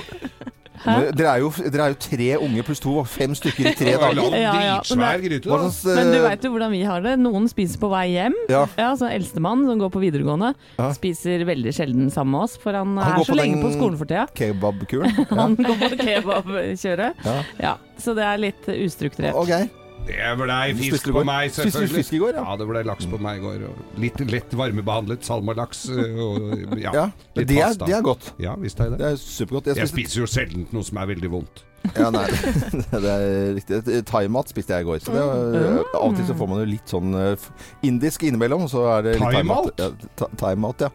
[0.84, 4.36] Dere er, jo, dere er jo tre unge pluss to, fem stykker i tre dager.
[4.38, 5.58] Ja, ja, men gryte, da.
[5.70, 7.16] slags Men du eh, veit jo hvordan vi har det.
[7.22, 8.36] Noen spiser på vei hjem.
[8.52, 8.64] Ja.
[8.78, 10.90] Ja, så Eldstemann som går på videregående, Ja.
[10.96, 14.08] spiser veldig sjelden sammen med oss, for han, Han er så lenge på skolen for
[14.10, 14.26] tida.
[14.38, 15.14] Kebabkuren?
[15.28, 15.34] Ja.
[15.42, 17.26] Han går på kebabkjøret.
[17.26, 17.36] Ja.
[17.60, 19.36] Ja, så det er litt ustrukturert.
[19.36, 19.77] Ok.
[20.08, 22.00] Det blei fisk på meg, selvfølgelig.
[22.00, 22.44] fisk i går, ja?
[22.48, 23.64] Ja, det blei laks på meg i går.
[23.68, 25.84] Og litt lett varmebehandlet salmalaks.
[25.92, 28.32] øh, Og, ja, Ja, det er, det er godt.
[28.40, 29.12] Ja, visst er det Det det.
[29.12, 29.66] er supergodt.
[29.72, 31.64] Jeg Jeg spiser jo sjelden noe som er veldig vondt.
[31.96, 32.26] Ja, nei,
[32.92, 33.80] det er riktig.
[34.08, 35.00] Thaimat spiste jeg i går.
[35.02, 37.48] Så det var, av og til så får man jo litt sånn eh,
[37.86, 38.66] indisk innimellom.
[38.70, 39.82] Så er det litt Thaimat?
[39.82, 40.90] Ja, thaimat, ja.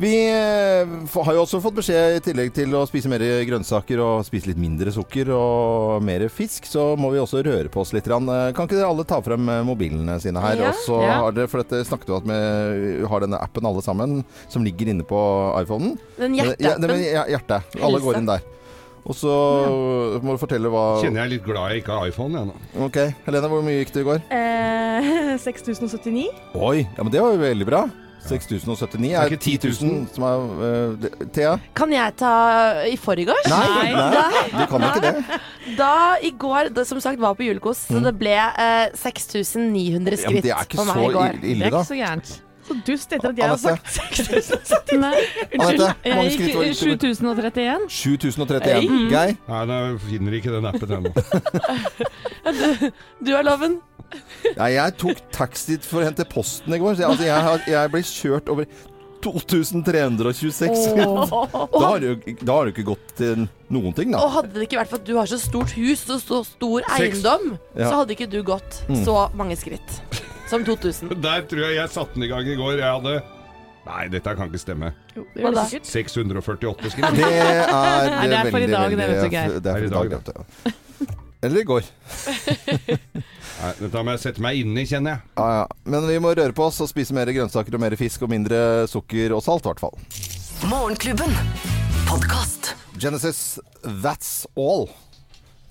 [0.00, 4.22] Vi eh, har jo også fått beskjed, i tillegg til å spise mer grønnsaker og
[4.28, 8.06] spise litt mindre sukker og mer fisk, så må vi også røre på oss litt.
[8.06, 10.62] Eh, Kan ikke dere alle ta frem mobilene sine her?
[10.62, 11.18] Ja, og så ja.
[11.24, 14.20] har dere, for dette snakket vi om at vi har denne appen alle sammen,
[14.52, 15.20] som ligger inne på
[15.64, 15.96] iPhonen.
[16.20, 16.96] Den hjerteappen.
[17.00, 17.78] Ja, hjer- hjertet.
[17.82, 18.46] Alle går inn der.
[19.04, 19.32] Og så
[20.22, 22.84] må du fortelle hva Kjenner jeg er litt glad jeg ikke har iPhone, jeg nå.
[22.86, 24.20] Ok, Helene, hvor mye gikk det i går?
[24.36, 26.28] Eh, 6079.
[26.54, 27.82] Oi, ja, men det var jo veldig bra.
[28.20, 31.54] 6079 er er ikke 10 000 som er uh, Thea?
[31.78, 32.32] Kan jeg ta
[32.84, 33.48] i forgårs?
[33.48, 35.40] Nei, nei, du kan ikke det.
[35.80, 35.88] Da
[36.20, 40.20] i går, da, som sagt, var på julekos, så det ble uh, 6900 Ja, men
[40.20, 41.40] skritt det er ikke for meg så i går.
[41.40, 42.32] i- Det er ikke så gærent.
[42.70, 45.02] Så dust etter at jeg har sagt 6000.
[45.02, 46.76] Anette, mange skritt var det?
[46.78, 47.86] 7031.
[47.90, 49.10] 7031.
[49.10, 49.34] Geir?
[49.50, 51.10] Nei, jeg finner ikke den appen ennå.
[53.20, 53.80] Du er loven.
[54.56, 56.96] Nei, jeg tok taxi for å hente posten i går.
[56.98, 58.64] Så jeg, altså, jeg, jeg ble kjørt over
[59.20, 60.80] 2326.
[61.80, 64.22] Da har, du, jo- da har du ikke gått til noen ting, da.
[64.24, 66.86] Og hadde det ikke vært for at du har så stort hus og så stor
[66.96, 67.90] eiendom, Ja.
[67.90, 70.00] så hadde ikke du gått så mange skritt
[70.50, 71.14] som 2000.
[71.26, 72.78] Der tror jeg jeg satte den i gang i går.
[72.82, 73.20] Jeg hadde
[73.80, 74.90] Nei, dette kan ikke stemme.
[75.16, 75.88] Jo, det gjør det sikkert.
[75.88, 77.14] 648 skritt.
[77.16, 77.62] Det er,
[78.12, 79.54] Nei, det er for i veldig, dag, det, veldig- vet du, Geir.
[79.56, 81.14] Det er for i dag, vet du.
[81.40, 81.86] Eller i går.
[83.60, 85.24] Nei, dette må jeg sette meg inn i, kjenner jeg.
[85.40, 85.64] Ja, ja.
[85.96, 88.60] Men vi må røre på oss og spise mer grønnsaker og mer fisk og mindre
[88.92, 89.96] sukker og salt, i hvert fall.
[90.68, 91.32] Morgenklubben.
[92.10, 92.74] Podkast.
[93.00, 93.58] Genesis,
[94.04, 94.90] that's all.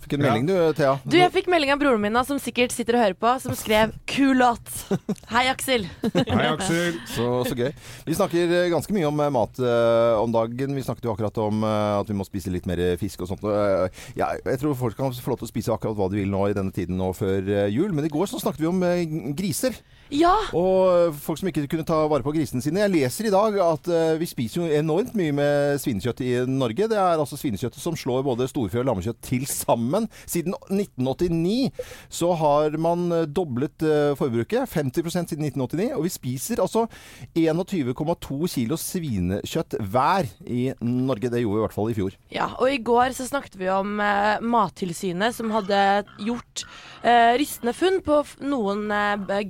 [0.10, 0.96] Fikk en melding du, Thea.
[1.06, 3.92] Du, jeg fikk melding av broren min som sikkert sitter og hører på, som skrev
[4.10, 4.72] 'kul låt'.
[5.36, 5.86] Hei, Aksel.
[6.16, 6.98] Hei, Aksel.
[7.14, 7.70] Så, så gøy.
[8.08, 10.74] Vi snakker eh, ganske mye om eh, mat uh, om dagen.
[10.74, 13.46] Vi snakket jo akkurat om uh, at vi må spise litt mer fisk og sånt.
[13.46, 13.86] Uh,
[14.18, 16.48] ja, jeg tror folk kan få lov til å spise akkurat hva de vil nå
[16.50, 17.94] i denne tiden nå før jul.
[17.94, 18.82] Men i går så snakket vi om
[19.38, 19.78] griser.
[20.10, 22.82] Ja, Og folk som ikke kunne ta vare på grisene sine.
[22.82, 26.88] Jeg leser i dag at eh, vi spiser jo enormt mye med svinekjøtt i Norge.
[26.90, 30.08] Det er altså svinekjøttet som slår både storfe og lammekjøtt til sammen.
[30.26, 31.70] Siden 1989
[32.10, 34.66] så har man eh, doblet eh, forbruket.
[34.74, 35.92] 50% siden 1989.
[36.00, 36.88] Og vi spiser altså
[37.38, 41.30] 21,2 kilo svinekjøtt hver i Norge.
[41.30, 42.18] Det gjorde vi i hvert fall i fjor.
[42.34, 45.86] Ja, og i går så snakket vi om eh, Mattilsynet som hadde
[46.26, 46.66] gjort
[47.04, 49.46] eh, rystende funn på noen eh,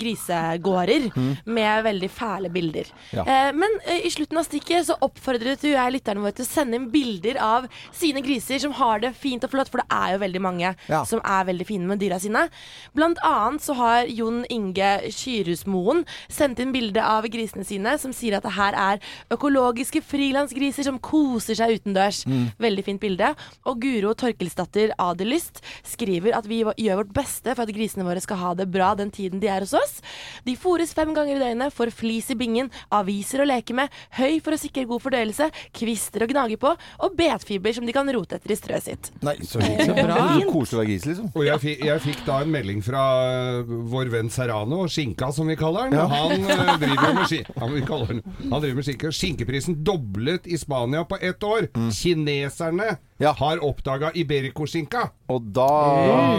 [0.58, 2.90] grisegårder med veldig fæle bilder.
[3.14, 3.24] Ja.
[3.24, 6.50] Eh, men eh, i slutten av stikket så oppfordret du jeg lytterne våre til å
[6.50, 10.14] sende inn bilder av sine griser som har det fint og flott, for det er
[10.16, 11.04] jo veldig mange Ja.
[11.06, 12.48] som er veldig fine med dyra sine.
[12.96, 18.38] Blant annet så har Jon Inge Skyrusmoen sendt inn bilde av grisene sine, som sier
[18.38, 19.00] at det her er
[19.34, 22.24] økologiske frilansgriser som koser seg utendørs.
[22.60, 23.34] Veldig fint bilde.
[23.70, 28.38] Og Guro Torkelsdatter Adelyst skriver at vi gjør vårt beste for at grisene våre skal
[28.42, 30.00] ha det bra den tiden de er hos oss.
[30.46, 34.40] De fôres fem ganger i døgnet, får flis i bingen, aviser å leke med, høy
[34.44, 38.40] for å sikre god fordøyelse, kvister å gnage på, og betfiber som de kan rote
[38.40, 39.12] etter i strøet sitt.
[39.26, 39.62] Nei, så.
[39.62, 40.20] Så bra.
[40.50, 41.32] Koselig å være gis, liksom.
[41.34, 45.50] Og jeg fikk, jeg fikk da en melding fra øh, vår venn Serrano, Skinka som
[45.50, 46.14] vi kaller han.
[46.14, 49.12] Han øh, driver med ski han, vi kaller han, han driver med skinke.
[49.16, 51.70] Skinkeprisen doblet i Spania på ett år.
[51.96, 53.34] Kineserne Ja.
[53.38, 55.06] har oppdaga Iberico-skinka.
[55.30, 55.70] Og da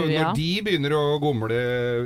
[0.09, 0.27] ja.
[0.27, 1.59] Når de begynner å gomle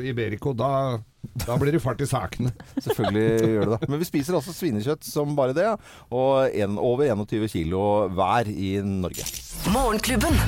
[0.06, 1.00] Iberico, da,
[1.46, 2.54] da blir det fart i sakene.
[2.78, 3.92] Selvfølgelig gjør det det.
[3.92, 5.70] Men vi spiser altså svinekjøtt som bare det,
[6.12, 7.86] og en, over 21 kilo
[8.16, 9.28] hver i Norge.
[9.74, 10.44] Morgenklubben.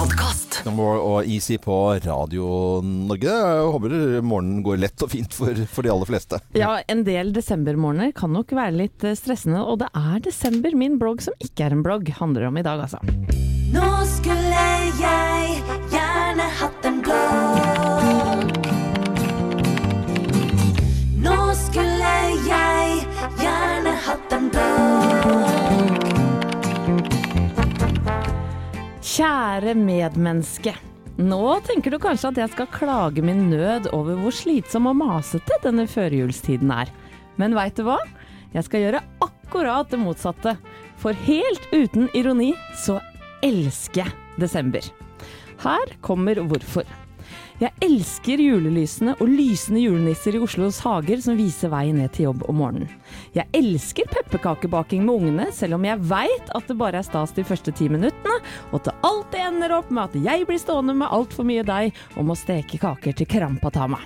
[0.00, 3.28] Og Easy på Radio Norge.
[3.28, 3.94] Jeg håper
[4.24, 6.40] morgenen går lett og fint for, for de aller fleste.
[6.56, 10.96] Ja, en del desembermorgener kan nok være litt eh, stressende, og det er desember min
[11.00, 13.49] blogg som ikke er en blogg, handler om i dag, altså.
[13.70, 15.60] Nå skulle jeg
[15.92, 18.56] gjerne hatt en blogg.
[21.22, 22.14] Nå skulle
[22.48, 23.04] jeg
[23.38, 26.00] gjerne hatt en blogg.
[29.06, 30.74] Kjære medmenneske.
[31.20, 35.60] Nå tenker du kanskje at jeg skal klage min nød over hvor slitsom og masete
[35.62, 36.90] denne førjulstiden er.
[37.38, 38.00] Men veit du hva?
[38.50, 40.56] Jeg skal gjøre akkurat det motsatte.
[41.00, 42.98] For helt uten ironi så
[43.46, 44.84] elsker desember.
[45.60, 46.88] Her kommer hvorfor.
[47.60, 52.46] Jeg elsker julelysene og lysende julenisser i Oslos hager som viser vei ned til jobb
[52.48, 52.88] om morgenen.
[53.36, 57.44] Jeg elsker pepperkakebaking med ungene, selv om jeg veit at det bare er stas de
[57.44, 58.38] første ti minuttene,
[58.72, 61.92] og til alt det ender opp med at jeg blir stående med altfor mye deig
[62.16, 64.00] og må steke kaker til krampatama.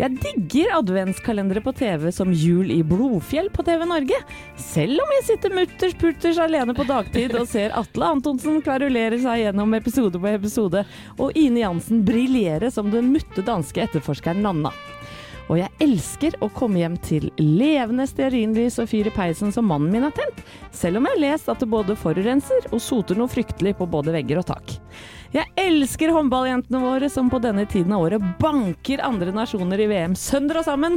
[0.00, 4.20] Jeg digger adventskalendere på TV som Jul i Blodfjell på TV Norge,
[4.56, 9.44] selv om jeg sitter mutters putters alene på dagtid og ser Atle Antonsen kverulere seg
[9.44, 10.86] gjennom episode på episode,
[11.18, 14.72] og Ine Jansen briljere som den mutte danske etterforskeren Nanna.
[15.50, 19.90] Og jeg elsker å komme hjem til levende stearinlys og fyr i peisen som mannen
[19.90, 23.30] min har tent, selv om jeg har lest at det både forurenser og soter noe
[23.30, 24.76] fryktelig på både vegger og tak.
[25.30, 30.16] Jeg elsker håndballjentene våre som på denne tiden av året banker andre nasjoner i VM
[30.18, 30.96] sønder og sammen.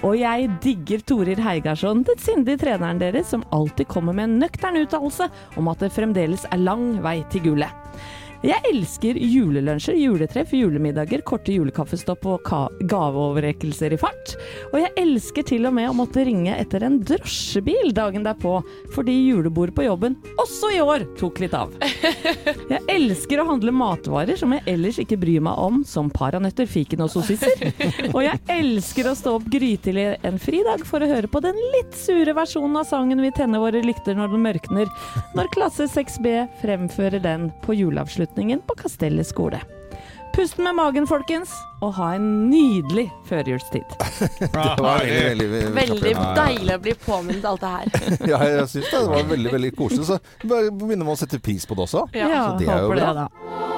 [0.00, 4.80] Og jeg digger Torir Heigarsson, den sindige treneren deres, som alltid kommer med en nøktern
[4.80, 5.28] uttalelse
[5.60, 8.00] om at det fremdeles er lang vei til gullet.
[8.44, 12.50] Jeg elsker julelunsjer, juletreff, julemiddager, korte julekaffestopp og
[12.90, 14.34] gaveoverrekkelser i fart.
[14.68, 18.58] Og jeg elsker til og med å måtte ringe etter en drosjebil dagen derpå,
[18.92, 21.72] fordi julebordet på jobben også i år tok litt av.
[22.74, 27.04] Jeg elsker å handle matvarer som jeg ellers ikke bryr meg om, som paranøtter, fiken
[27.04, 27.60] og sossiser.
[28.10, 31.96] Og jeg elsker å stå opp grytidlig en fridag for å høre på den litt
[31.98, 34.90] sure versjonen av sangen vi tenner våre lykter når den mørkner,
[35.36, 37.76] når klasse 6B fremfører den på
[38.34, 39.60] juleavslutningen på Kastellet skole.
[40.34, 43.84] Pust med magen, folkens, og ha en nydelig førjulstid.
[44.40, 47.86] Det var veldig, veldig, Veldig deilig å bli påminnet alt det her.
[48.32, 48.98] Ja, jeg syns det.
[48.98, 50.08] Det var veldig veldig koselig.
[50.08, 52.08] Så bare begynner om å sette pris på det også.
[52.18, 53.73] Ja, Så det er jo håper det, da.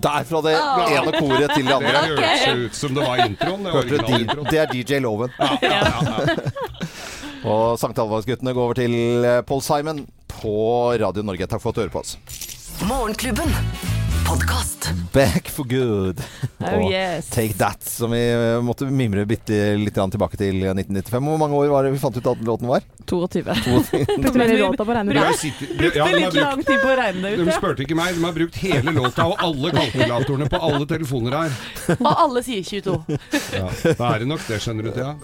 [0.00, 2.02] Der fra det ene koret til det andre.
[2.20, 3.64] Det høres ut som det var introen.
[3.66, 3.82] Det var.
[4.08, 5.30] D- det er DJ Loven.
[7.50, 8.92] Og Sankt Halvardsguttene går over til
[9.24, 10.54] eh, Paul Simon på
[11.00, 11.46] Radio Norge.
[11.48, 12.10] Takk for at du hører på oss.
[12.88, 13.50] Morgenklubben.
[14.30, 14.92] Podkast.
[15.12, 16.22] Back for good.
[16.60, 17.30] Oh, Og yes.
[17.32, 21.28] Take That, som vi eh, måtte mimre bitte litt tilbake til 1995.
[21.30, 22.84] Hvor mange år var det vi fant ut at låten var?
[23.08, 23.40] 22.
[23.42, 25.62] Brukte mer låta på å regne De har ut.
[25.78, 27.56] Brukte ja, litt lang tid på å regne det ut, ja.
[27.56, 31.56] spurte ikke meg, de har brukt hele låta og alle kalkulatorene på alle telefoner her.
[31.96, 32.98] Og alle sier 22.
[33.56, 35.16] Ja, da er det nok det, skjønner du, til, ja.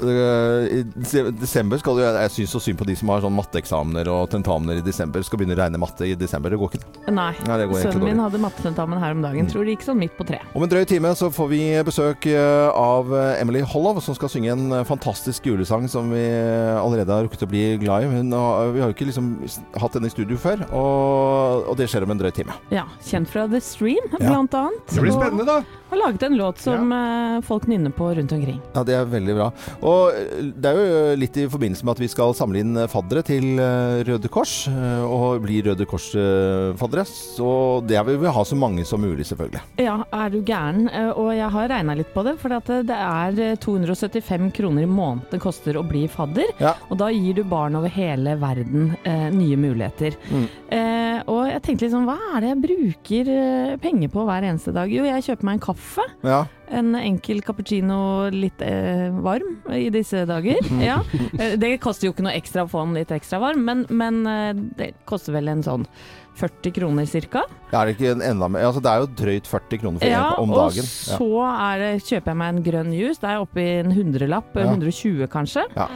[0.72, 4.32] I desember skal du Jeg syns så synd på de som har sånn matteeksamener og
[4.32, 5.20] tentamener i desember.
[5.26, 6.56] Skal begynne å regne matte i desember.
[6.56, 7.12] Det går ikke.
[7.12, 7.30] Nei.
[7.44, 9.46] Nei, det går Sønnen min hadde mattetentamen her om dagen.
[9.50, 10.40] Tror det gikk sånn midt på tre.
[10.56, 14.30] Om en drøy time så får vi besøk eh, av eh, Emily Hollov, som skal
[14.32, 18.10] synge en eh, fantastisk julesang som vi allerede har rukket å bli glad i.
[18.16, 19.32] Hun har, vi har jo ikke liksom
[19.80, 22.56] hatt henne i studio før, og, og det skjer om en drøy time.
[22.74, 24.30] Ja, Kjent fra The Stream, Ja.
[24.30, 24.86] blant annet.
[24.92, 25.60] Det blir spennende, da.
[25.90, 27.40] Har laget en låt som ja.
[27.46, 28.58] folk nynner på rundt omkring.
[28.74, 29.50] Ja, det er veldig bra.
[29.86, 33.22] Og eh, det er jo litt i forbindelse med at vi skal samle inn faddere
[33.26, 37.06] til eh, Røde Kors, eh, og bli Røde Kors-faddere.
[37.06, 37.50] Så
[37.86, 39.62] det vil vi ha så mange som mulig, selvfølgelig.
[39.82, 40.88] Ja, er du gæren?
[40.90, 44.86] Eh, Og jeg har regna litt på det, for eh, det er eh, 275 kroner
[44.86, 46.50] i måneden det koster å bli fadder.
[46.62, 46.74] Ja.
[46.90, 50.18] Og da gir du barn over hele verden eh, nye muligheter.
[50.32, 50.46] Mm.
[50.74, 54.74] Eh, og jeg tenkte liksom, hva er det jeg bruker eh, penger på hver eneste
[54.74, 54.90] dag?
[54.92, 55.75] Jo, jeg kjøper meg en kaffe.
[56.26, 56.44] Ja.
[56.68, 60.58] En enkel cappuccino litt eh, varm i disse dager.
[60.82, 61.00] Ja.
[61.38, 64.22] Eh, Det koster jo ikke noe ekstra å få den litt ekstra varm, men, men
[64.26, 65.86] eh, det koster vel en sånn
[66.36, 67.44] 40 kroner cirka.
[67.72, 70.84] Er det Altså, det er jo drøyt 40 kroner for en om dagen.
[70.84, 71.30] Og så
[71.80, 73.20] det, kjøper jeg meg en grønn juice.
[73.22, 74.66] Det er oppe i en hundrelapp, Ja.
[74.74, 75.64] 120 kanskje.
[75.76, 75.86] Ja.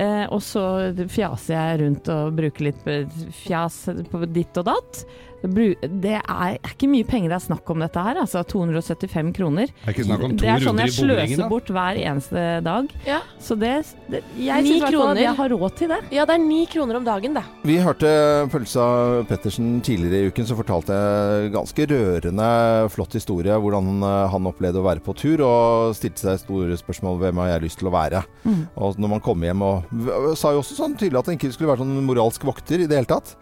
[0.00, 0.64] Eh, og så
[1.12, 3.04] fjaser jeg rundt og bruker litt eh,
[3.44, 5.04] fjas på ditt og datt.
[5.42, 9.70] Det er, er ikke mye penger det er snakk om dette her, altså 275 kroner.
[9.70, 12.90] Det er ikke snakk om to Det er sånn jeg sløser bort hver eneste dag.
[13.06, 13.20] Ja.
[13.40, 13.72] Så det,
[14.10, 15.20] det Jeg syns i at kroner.
[15.22, 16.00] jeg har råd til det.
[16.12, 17.44] Ja, det er ni kroner om dagen, det.
[17.64, 18.10] Vi hørte
[18.52, 18.84] Pølsa
[19.30, 22.50] Pettersen tidligere i uken, som fortalte en ganske rørende,
[22.92, 23.56] flott historie.
[23.64, 27.54] Hvordan eh, han opplevde å være på tur, og stilte seg store spørsmål hvem har
[27.54, 28.22] jeg lyst til å være.
[28.44, 28.62] Mm.
[28.76, 31.72] Og når man kom hjem og sa jo også sånn tydelig at han ikke skulle
[31.72, 33.34] være sånn moralsk vokter i det hele tatt.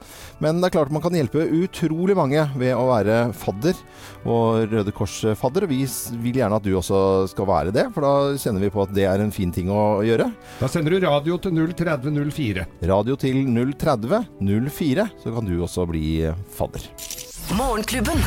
[0.42, 1.87] Men det er klart man kan hjelpe utrolig
[2.18, 3.74] mange ved å være fadder,
[4.28, 5.66] og Røde Kors-fadder.
[5.70, 5.86] Vi
[6.22, 9.06] vil gjerne at du også skal være det, for da kjenner vi på at det
[9.08, 10.30] er en fin ting å gjøre.
[10.60, 12.66] Da sender du radio til 03004.
[12.92, 16.84] Radio til 030 04, så kan du også bli fadder.
[17.56, 18.20] Morgenklubben.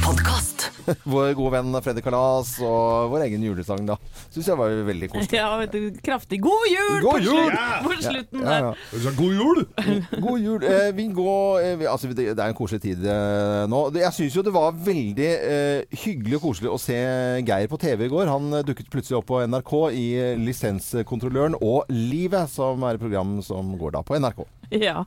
[0.00, 0.55] Podkast.
[1.12, 3.96] Vår gode venn Freddy Kalas og vår egen julesang, da.
[4.34, 5.38] Syns jeg var veldig koselig.
[5.38, 7.56] Ja, vet du, kraftig god jul God jul!
[7.86, 8.72] på slutten Ja, ja.
[8.92, 9.16] der.
[9.18, 9.62] God jul!
[10.26, 10.66] God jul.
[10.66, 13.82] Eh, vi går eh, vi, Altså, det, det er en koselig tid eh, nå.
[13.96, 16.98] Jeg syns jo det var veldig eh, hyggelig og koselig å se
[17.46, 18.30] Geir på TV i går.
[18.32, 23.02] Han eh, dukket plutselig opp på NRK i eh, Lisenskontrolløren og Livet, som er et
[23.02, 24.44] program som går da på NRK.
[24.86, 25.04] Ja.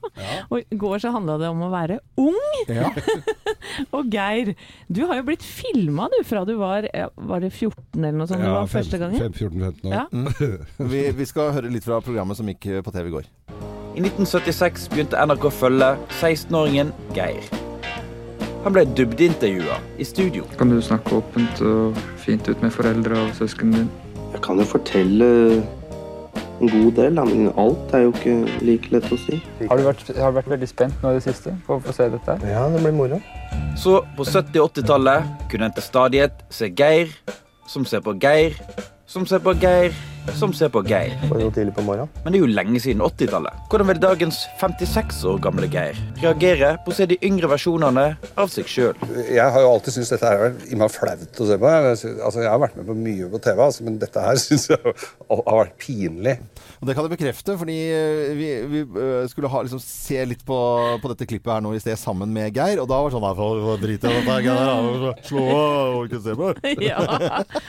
[0.49, 2.37] Og i går så handla det om å være ung.
[2.67, 2.89] Ja.
[3.95, 4.53] Og Geir,
[4.87, 8.43] du har jo blitt filma du fra du var Var det 14 eller noe sånt?
[8.43, 9.19] du var første gangen?
[9.31, 9.93] 14-15 år.
[9.93, 10.05] Ja.
[10.11, 10.29] Mm.
[10.91, 13.29] Vi, vi skal høre litt fra programmet som gikk på TV i går.
[13.99, 17.41] I 1976 begynte NRK å følge 16-åringen Geir.
[18.63, 20.45] Han ble dybdeintervjua i studio.
[20.59, 23.91] Kan du snakke åpent og fint ut med foreldre og søskenen din?
[24.33, 25.29] Jeg kan jo fortelle
[26.59, 29.39] en god del, men alt er jo ikke like lett å si.
[29.69, 31.95] Har du vært, har du vært veldig spent nå i det siste på å få
[31.95, 32.37] se dette?
[32.39, 32.51] her?
[32.51, 33.21] Ja, det blir moro.
[33.79, 37.13] Så på 70- og 80-tallet kunne en til stadighet se Geir
[37.69, 38.57] som ser på Geir,
[39.07, 39.93] som ser på Geir,
[40.37, 41.13] som ser på Geir.
[41.29, 43.55] Men det er jo lenge siden 80-tallet.
[43.71, 48.05] Hvordan vil dagens 56 år gamle Geir reagere på å se de yngre versjonene
[48.39, 48.97] av seg sjøl?
[49.29, 51.71] Jeg har jo alltid syntes dette er har innmari flaut å se på.
[51.89, 54.79] Altså, jeg har vært med på mye på TV, altså, men dette her syns jeg
[54.85, 56.35] har vært pinlig.
[56.79, 60.45] Og det kan jeg bekrefte, fordi eh, vi, vi eh, skulle ha, liksom, se litt
[60.47, 60.59] på,
[61.03, 63.27] på dette klippet her nå i sted sammen med Geir, og da var det sånn
[63.27, 65.03] her «Få- få Drit i dette, Geir.
[65.03, 65.13] da.
[65.27, 66.53] Slå av, og ikke se på.
[66.89, 67.01] Ja,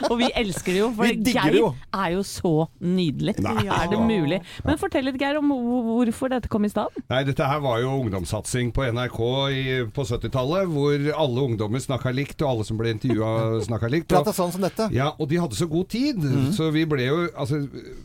[0.07, 1.69] og vi elsker det jo, for Geir jo.
[1.91, 2.40] er jo så
[2.81, 3.35] nydelig.
[3.43, 3.65] Nei.
[3.67, 4.41] Er det mulig?
[4.65, 6.95] Men fortell litt, Geir, om hvorfor dette kom i stand.
[7.11, 9.19] Nei, dette her var jo ungdomssatsing på NRK
[9.55, 14.13] i, på 70-tallet, hvor alle ungdommer snakka likt, og alle som ble intervjua snakka likt.
[14.21, 14.85] Og, sånn som dette.
[14.93, 16.21] ja, og de hadde så god tid,
[16.55, 17.61] så vi ble jo Altså,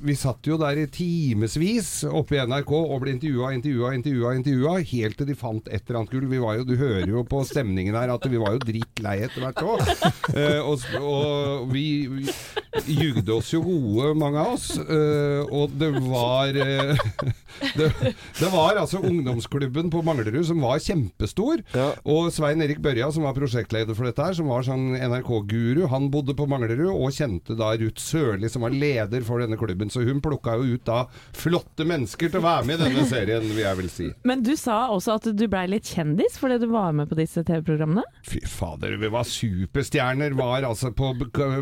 [0.07, 4.75] vi satt jo der i timevis oppe i NRK og ble intervjua, intervjua, intervjua, intervjua,
[4.91, 6.27] helt til de fant et eller annet gull.
[6.31, 9.45] Vi var jo, du hører jo på stemningen her at vi var jo drittlei etter
[9.47, 9.85] hvert òg.
[10.37, 14.69] Eh, og, og vi, vi jugde oss jo gode, mange av oss.
[14.77, 17.07] Eh, og det var eh,
[17.79, 17.91] det,
[18.41, 21.63] det var altså ungdomsklubben på Manglerud som var kjempestor.
[22.05, 26.11] Og Svein Erik Børja, som var prosjektleder for dette her, som var sånn NRK-guru, han
[26.13, 29.93] bodde på Manglerud og kjente da Ruth Sørli, som var leder for denne klubben.
[29.93, 31.05] Så hun plukka jo ut da
[31.37, 34.11] flotte mennesker til å være med i denne serien, vil jeg vel si.
[34.29, 37.43] Men du sa også at du blei litt kjendis fordi du var med på disse
[37.47, 38.05] TV-programmene?
[38.27, 40.37] Fy fader, vi var superstjerner.
[40.37, 41.13] Var altså på,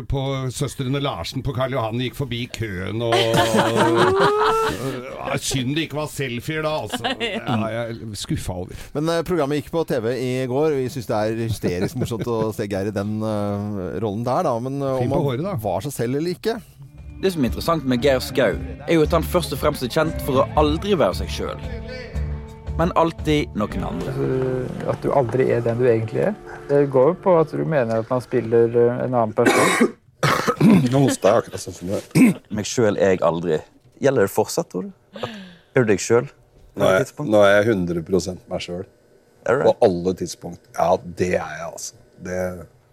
[0.09, 0.23] på
[0.53, 3.15] Søstrene Larsen på Karl Johan, gikk forbi køen og,
[5.25, 7.01] og Synd det ikke var selfier da, altså.
[7.21, 8.85] Ja, jeg er skuffa over.
[8.95, 12.27] Men uh, programmet gikk på TV i går, og vi syns det er hysterisk morsomt
[12.31, 14.55] å se Geir i den uh, rollen der, da.
[14.63, 15.57] Men uh, om på han håret, da.
[15.65, 16.57] var seg selv eller ikke
[17.23, 18.55] Det som er interessant med Geir Skau,
[18.87, 21.67] er jo at han først og fremst er kjent for å aldri være seg sjøl.
[22.75, 24.11] Men alltid noen andre.
[24.11, 26.33] Altså, At du aldri er den du egentlig er.
[26.67, 29.93] Det går jo på at du mener at man spiller en annen person.
[30.65, 32.01] Nå hoster jeg akkurat sånn som det.
[32.55, 33.59] Meg sjøl er jeg aldri.
[34.03, 35.27] Gjelder det fortsatt, tror du?
[35.75, 36.27] Er du deg sjøl?
[36.75, 36.89] Nå
[37.23, 38.85] nå er jeg 100 meg sjøl.
[39.45, 39.61] Du?
[39.61, 40.63] På alle tidspunkt.
[40.75, 41.99] Ja, det er jeg, altså.
[42.25, 42.39] Det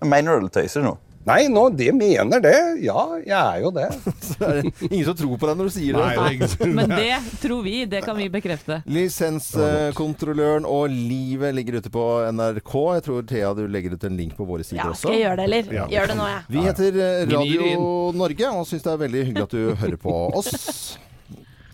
[0.03, 0.97] Mener du det tøyser nå?
[1.23, 2.55] Nei, nå, det mener det.
[2.83, 3.85] Ja, jeg er jo det.
[4.27, 6.03] Så er det ingen som tror på deg når du sier det.
[6.03, 8.81] Nei, det ingen Men det tror vi, det kan vi bekrefte.
[8.91, 12.03] Lisenskontrolløren og livet ligger ute på
[12.35, 12.73] NRK.
[12.99, 15.05] Jeg tror Thea du legger ut en link på våre sider Ja, også.
[15.07, 15.71] skal jeg gjøre det, eller?
[15.79, 15.87] Ja.
[15.95, 16.43] Gjør det nå, jeg.
[16.57, 17.71] Vi heter eh, Radio
[18.19, 20.99] Norge og syns det er veldig hyggelig at du hører på oss.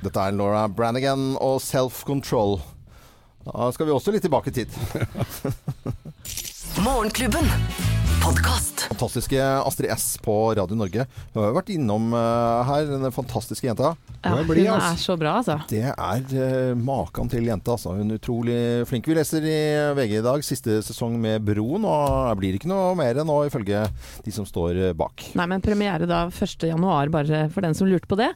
[0.04, 2.58] Dette er Laura Branigan og Self Control.
[3.48, 4.68] Da skal vi også litt tilbake i tid.
[6.84, 7.44] Morgenklubben.
[8.22, 8.86] Podcast.
[8.88, 11.04] Fantastiske Astrid S på Radio Norge.
[11.34, 13.94] Hun har vært innom uh, her, den fantastiske jenta.
[14.24, 15.58] Ja, hun er så bra, altså.
[15.70, 17.94] Det er uh, maken til jente, altså.
[17.98, 18.58] Hun er utrolig
[18.90, 19.06] flink.
[19.06, 19.58] Vi leser i
[19.96, 23.84] VG i dag siste sesong med Broen, og det blir ikke noe mer nå, ifølge
[24.24, 25.28] de som står eh, bak.
[25.38, 26.66] Nei, men premiere da 1.
[26.68, 28.32] januar, bare for den som lurte på det.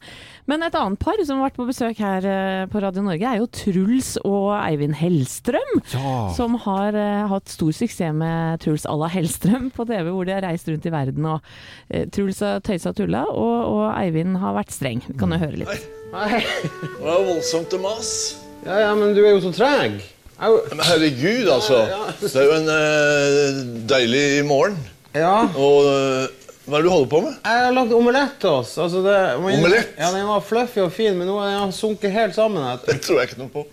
[0.51, 3.43] Men et annet par som har vært på besøk her uh, på Radio Norge, er
[3.43, 5.75] jo Truls og Eivind Hellstrøm.
[5.93, 6.15] Ja.
[6.39, 6.97] Som har
[7.33, 8.32] hatt stor suksess med
[8.63, 11.29] Truls à la Hellstrøm på TV, hvor de har reist rundt i verden.
[11.29, 11.53] Og
[11.91, 15.03] eh, Truls har tøysa og tulla, og, og Eivind har vært streng.
[15.09, 15.91] Vi kan jo høre litt.
[16.13, 16.43] Nei.
[16.43, 18.11] Det var voldsomt å mas.
[18.67, 20.03] Ja, ja, men du er jo så treg.
[20.43, 21.85] Men herregud, altså.
[22.21, 23.61] Det er jo en uh,
[23.91, 24.79] deilig morgen.
[25.15, 25.45] Ja.
[25.61, 27.39] Og eh, hva er det du holder på med?
[27.43, 28.77] Jeg har lagd omelett til oss.
[28.79, 29.97] Altså det, Omelett?
[29.99, 32.63] Ja, Den var fluffy og fin, men nå har den sunket helt sammen.
[32.87, 33.65] Det tror jeg ikke noe på.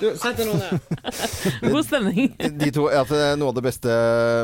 [0.00, 0.78] Du, Sett deg nå ned.
[1.72, 2.30] God stemning.
[2.56, 3.96] De to, at eh, Noe av det beste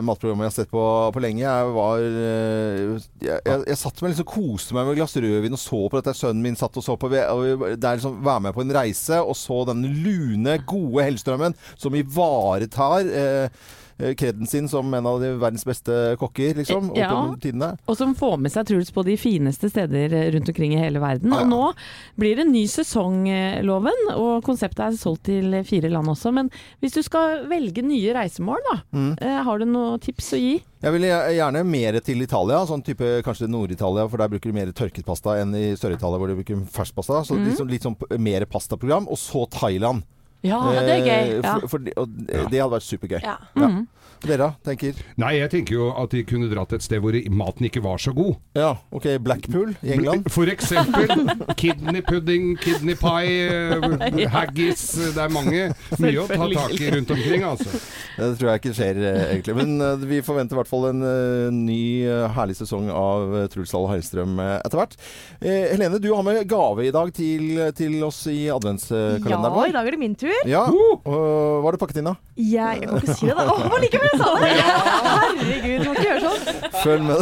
[0.05, 0.82] matprogrammet jeg har sett på,
[1.14, 2.82] på lenge, jeg var eh,
[3.24, 6.01] Jeg, jeg, jeg satt meg liksom koste meg med et glass rødvin og så på
[6.01, 6.16] dette.
[6.18, 7.09] Sønnen min satt og så på.
[7.09, 11.57] og Det er liksom Være med på en reise og så den lune, gode Hellstrømmen
[11.76, 13.66] som ivaretar eh,
[13.99, 16.90] kreden sin som en av de verdens beste kokker, liksom.
[16.90, 17.34] opp Ja.
[17.40, 17.78] tidene.
[17.88, 21.01] Og som får med seg Truls på de fineste steder eh, rundt omkring i hele
[21.01, 21.32] verden.
[21.32, 21.44] Ah, ja.
[21.44, 21.72] Og nå
[22.18, 26.32] blir det ny sesong, eh, Loven, og konseptet er solgt til fire land også.
[26.32, 26.51] Men
[26.82, 29.16] hvis du skal velge nye reisemål, da, Mm.
[29.20, 30.62] eh, har du noen tips å gi?
[30.82, 34.72] Jeg vil gjerne mer til Italia, sånn type kanskje Nord-Italia, for der bruker de mer
[34.72, 37.24] tørket pasta enn i Sør-Italia hvor de bruker fersk pasta.
[37.24, 37.44] Så mm.
[37.47, 39.09] litt sånn, litt sånn mer pastaprogram.
[39.09, 40.03] Og så Thailand.
[40.45, 41.37] Ja, det er gøy.
[41.37, 41.55] Eh, Ja.
[41.59, 43.20] For, for, det- og det hadde vært supergøy.
[43.22, 43.37] Ja.
[43.57, 43.89] Mhm.
[44.24, 44.96] Dere tenker?
[45.20, 48.12] Nei, jeg tenker jo at de kunne dratt et sted hvor maten ikke var så
[48.16, 48.36] god.
[48.56, 49.08] Ja, ok.
[49.24, 50.30] Blackpool i England.
[50.32, 51.12] For eksempel
[51.60, 55.68] kidney pudding, kidney pie, eh, haggis Det er mange.
[56.02, 57.70] Mye å ta tak i rundt omkring, altså.
[58.16, 59.56] Det tror jeg ikke skjer eh, egentlig.
[59.60, 63.74] Men eh, vi forventer i hvert fall en eh, ny eh, herlig sesong av Truls
[63.74, 64.96] Dahl Hellstrøm eh, etter hvert.
[65.40, 69.76] Eh, Helene, du har med gave i dag til, til oss i adventskalenderen Ja, i
[69.76, 70.34] dag er det min tur.
[70.48, 72.16] Ja, Hva har du pakket inn, da?
[72.36, 73.46] Jeg, jeg kan ikke si det, da.
[73.52, 73.80] Åh, hva
[74.14, 74.52] sa det!
[74.57, 76.70] Herregud, du må ikke gjøre sånn.
[76.82, 77.18] Følg med.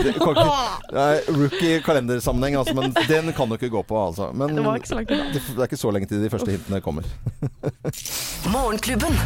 [0.00, 0.44] Det, ikke,
[0.90, 3.98] det er rookie kalendersammenheng, altså, men den kan du ikke gå på.
[4.10, 4.30] Altså.
[4.36, 6.54] Men Det var ikke så langt det, det er ikke så lenge til de første
[6.54, 7.08] hintene kommer.
[8.54, 9.18] Morgenklubben.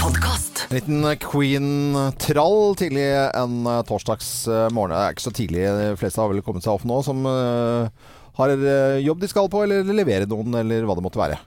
[0.00, 0.64] Podkast.
[0.70, 3.58] En liten Queen-trall tidlig en
[3.88, 3.90] torsdagsmorgen.
[3.90, 4.70] torsdags eh.
[4.70, 8.08] Det er ikke så tidlig, de fleste har vel kommet seg opp nå, som eh,
[8.40, 11.38] har eh, jobb de skal på, eller levere noen, eller hva det måtte være.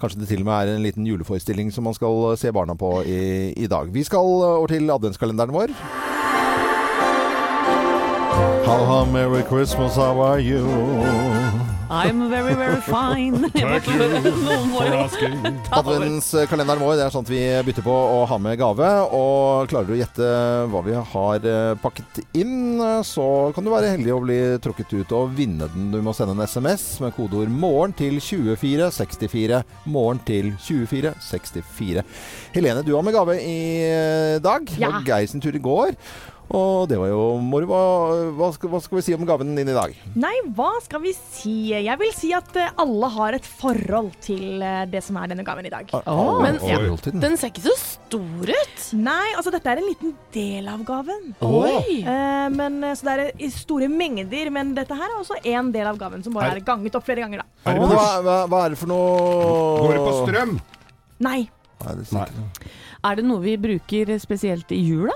[0.00, 3.00] Kanskje det til og med er en liten juleforestilling som man skal se barna på
[3.04, 3.20] i,
[3.56, 3.92] i dag.
[3.92, 5.76] Vi skal eh, over til adventskalenderen vår.
[8.70, 11.79] How, how merry Christmas, how are you?
[11.90, 13.50] I'm very, very fine.
[15.66, 15.96] Ta over.
[15.96, 18.90] Adventskalenderen vår det er sånn at vi bytter på å ha med gave.
[19.10, 20.28] Og klarer du å gjette
[20.70, 23.26] hva vi har eh, pakket inn, så
[23.56, 25.90] kan du være heldig å bli trukket ut og vinne den.
[25.90, 29.64] Du må sende en SMS med kodeord 'morgen' til 2464.
[29.90, 32.06] Morgen til 2464.
[32.54, 34.62] Helene, du har med gave i dag.
[34.78, 34.94] Ja.
[34.94, 35.98] Og Geir sin tur i går.
[36.50, 37.66] Og det var jo moro.
[37.70, 37.80] Hva,
[38.34, 39.92] hva, skal, hva skal vi si om gaven din i dag?
[40.18, 41.52] Nei, hva skal vi si?
[41.70, 45.44] Jeg vil si at eh, alle har et forhold til eh, det som er denne
[45.46, 45.92] gaven i dag.
[45.94, 46.72] Åh, Men oi.
[46.72, 47.22] forhold den.
[47.22, 48.82] den ser ikke så stor ut.
[48.98, 51.30] Nei, altså dette er en liten del av gaven.
[51.46, 52.00] Oi!
[52.02, 55.70] Eh, men, eh, så det er i store mengder, men dette her er også en
[55.76, 57.70] del av gaven som bare Er- er ganget opp flere ganger, da.
[57.70, 60.58] Er det hva, hva, hva er det for noe Går det på strøm?
[61.22, 61.40] Nei.
[61.80, 62.28] Nei, er
[63.06, 65.14] Er det noe vi bruker spesielt i jula?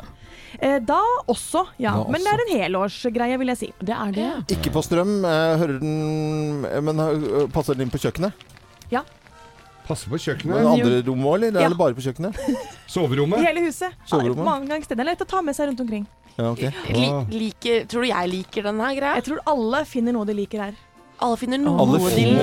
[0.60, 1.92] Eh, da også, ja.
[1.98, 3.68] Da Men det er en helårsgreie, vil jeg si.
[3.80, 4.30] Det er det.
[4.56, 5.16] Ikke på strøm.
[5.24, 8.32] eh, Hører den Men eh, passer den inn på kjøkkenet?
[8.90, 9.02] Ja.
[9.84, 10.66] Passe på Men kjøkkenet.
[10.66, 11.60] andre rom òg, eller?
[11.60, 11.66] Ja.
[11.66, 12.38] Eller bare på kjøkkenet?
[12.94, 13.40] Soverommet.
[13.44, 13.92] hele huset.
[14.08, 14.44] Soverommet?
[14.44, 15.04] Mange ganger steder.
[15.10, 16.06] Lett å ta med seg rundt omkring.
[16.38, 16.70] Ja, okay.
[16.90, 19.14] Li, like, tror du jeg liker den her greia?
[19.20, 20.74] Jeg tror alle finner noe de liker her.
[21.22, 22.42] Alle finner noe Alle de liker.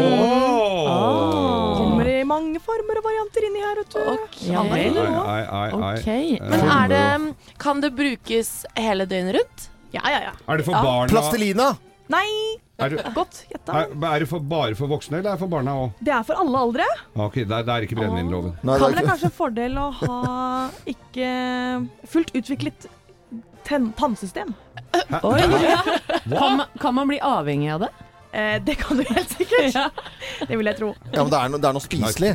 [0.87, 1.81] Oh.
[1.81, 1.90] I
[2.31, 3.99] mange former og varianter inni her, vet du.
[4.15, 4.39] Ok.
[4.47, 4.81] Alle vel.
[4.87, 5.93] finner Ai, ai, ai, ai.
[5.99, 6.49] Ok.
[6.55, 7.05] Men er det
[7.61, 9.67] Kan det brukes hele døgnet rundt?
[9.91, 10.35] Ja, ja, ja.
[10.47, 10.83] Er det for Ja.
[10.87, 11.71] barna Plastelina!
[12.11, 12.27] Nei,
[12.81, 13.71] er det, godt gjetta.
[13.71, 15.91] er, er det for, bare for voksne, eller er det for barna òg?
[16.03, 16.87] Det er for alle aldre.
[17.15, 18.55] Ok, det er, det er ikke brennevinloven.
[18.59, 20.17] Kan det ikke- kanskje en fordel å ha
[20.91, 21.29] ikke
[22.11, 22.87] fullt utviklet
[23.63, 24.51] ten tannsystem.
[25.23, 25.41] Oi.
[26.35, 27.91] Kan, kan man bli avhengig av det?
[28.31, 29.75] Eh, det kan du helt sikkert.
[30.47, 30.93] Det vil jeg tro.
[31.11, 32.31] Ja, men det er, no, det er noe spiselig.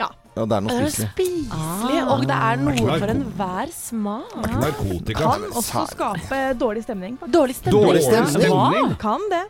[0.00, 0.08] Ja.
[0.36, 1.50] Ja, det er noe Det er spiselig.
[1.52, 2.08] ah.
[2.12, 4.34] og det er noe for enhver smak.
[4.60, 5.20] narkotika.
[5.22, 7.18] Kan også skape dårlig stemning.
[7.20, 7.36] faktisk.
[7.36, 7.86] Dårlig stemning.
[7.86, 8.56] Dårlig stemning?
[8.80, 8.96] Ja.
[9.00, 9.44] Kan det.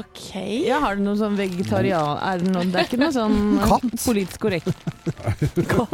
[0.00, 0.30] Ok.
[0.64, 2.16] Ja, har du noe sånn vegetarian...
[2.24, 3.84] Er det, noe, det er ikke noe sånn Katt?
[4.06, 4.70] politisk korrekt.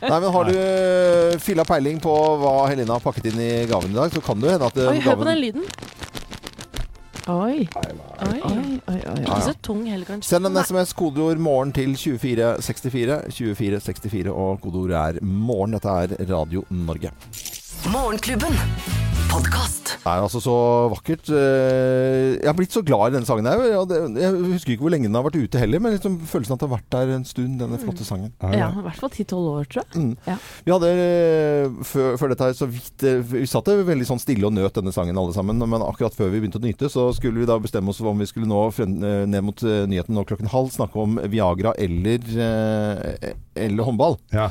[0.00, 3.92] Nei, men Har du uh, fylla peiling på hva Helene har pakket inn i gaven
[3.92, 5.68] i dag, så kan det hende at Oi, gaven hør på den lyden.
[7.26, 7.66] Oi.
[7.74, 8.40] Oi.
[8.44, 9.14] Oi, oi, oi.
[9.24, 10.28] Ikke Så tung heller, kanskje.
[10.28, 13.16] Send en SMS, kodeord 'morgen' til 2464.
[13.30, 15.72] 2464, Og kodeordet er 'morgen'.
[15.72, 17.10] Dette er Radio Norge.
[17.92, 18.52] Morgenklubben.
[19.30, 19.90] Podkast.
[20.02, 20.52] Det er altså så
[20.92, 21.28] vakkert.
[21.34, 23.46] Eh, Jeg har blitt så glad i denne sangen.
[23.46, 26.56] Ja, Jeg husker ikke hvor lenge den har vært ute heller, men liksom følelsen av
[26.56, 28.30] at det har vært der en stund, denne flotte sangen.
[28.54, 30.02] Ja, i hvert fall 10-12 år, tror jeg.
[30.02, 30.14] Mm.
[30.30, 30.36] Ja.
[30.66, 34.46] Vi hadde eh, før, før dette her så vidt eh, Vi satt veldig sånn stille
[34.48, 37.42] og nøt denne sangen alle sammen, men akkurat før vi begynte å nyte, så skulle
[37.42, 40.50] vi da bestemme oss for om vi skulle nå frem, ned mot nyheten nå klokken
[40.54, 42.24] halv snakke om Viagra eller,
[43.58, 44.18] eller håndball.
[44.32, 44.48] Ja.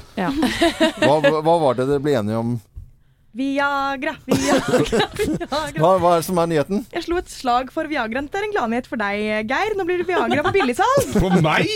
[0.99, 2.55] Hva hva var det dere ble enige om?
[3.35, 5.79] Viagra, Viagra, Viagra.
[5.81, 6.85] Hva, hva er det som er nyheten?
[6.93, 8.21] Jeg slo et slag for Viagra.
[8.23, 9.75] Det er en gladnyhet for deg, Geir.
[9.75, 11.09] Nå blir det Viagra på billigsalg.
[11.19, 11.67] På meg?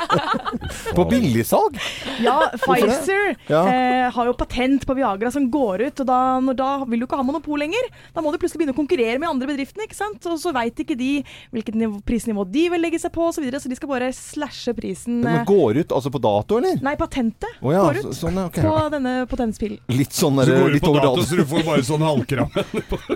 [0.96, 1.76] På billigsalg?
[2.24, 3.60] Ja, Pfizer Ja.
[3.68, 7.06] eh, har jo patent på Viagra som går ut, og da, når, da vil du
[7.06, 7.90] ikke ha monopol lenger.
[8.14, 10.24] Da må du plutselig begynne å konkurrere med andre bedriftene, ikke sant?
[10.30, 11.10] og så veit ikke de
[11.54, 14.10] hvilket nivå, prisnivå de vil legge seg på, osv., så, videre, så de skal bare
[14.16, 15.20] slashe prisen.
[15.24, 16.76] Men eh, går ut altså på dato, eller?
[16.84, 18.64] Nei, patentet oh, ja, går ut så- sånn, okay.
[18.66, 19.80] på denne potenspillen.
[19.96, 22.50] Litt sånn Så du litt på over dato, så du får bare sånn halvkram.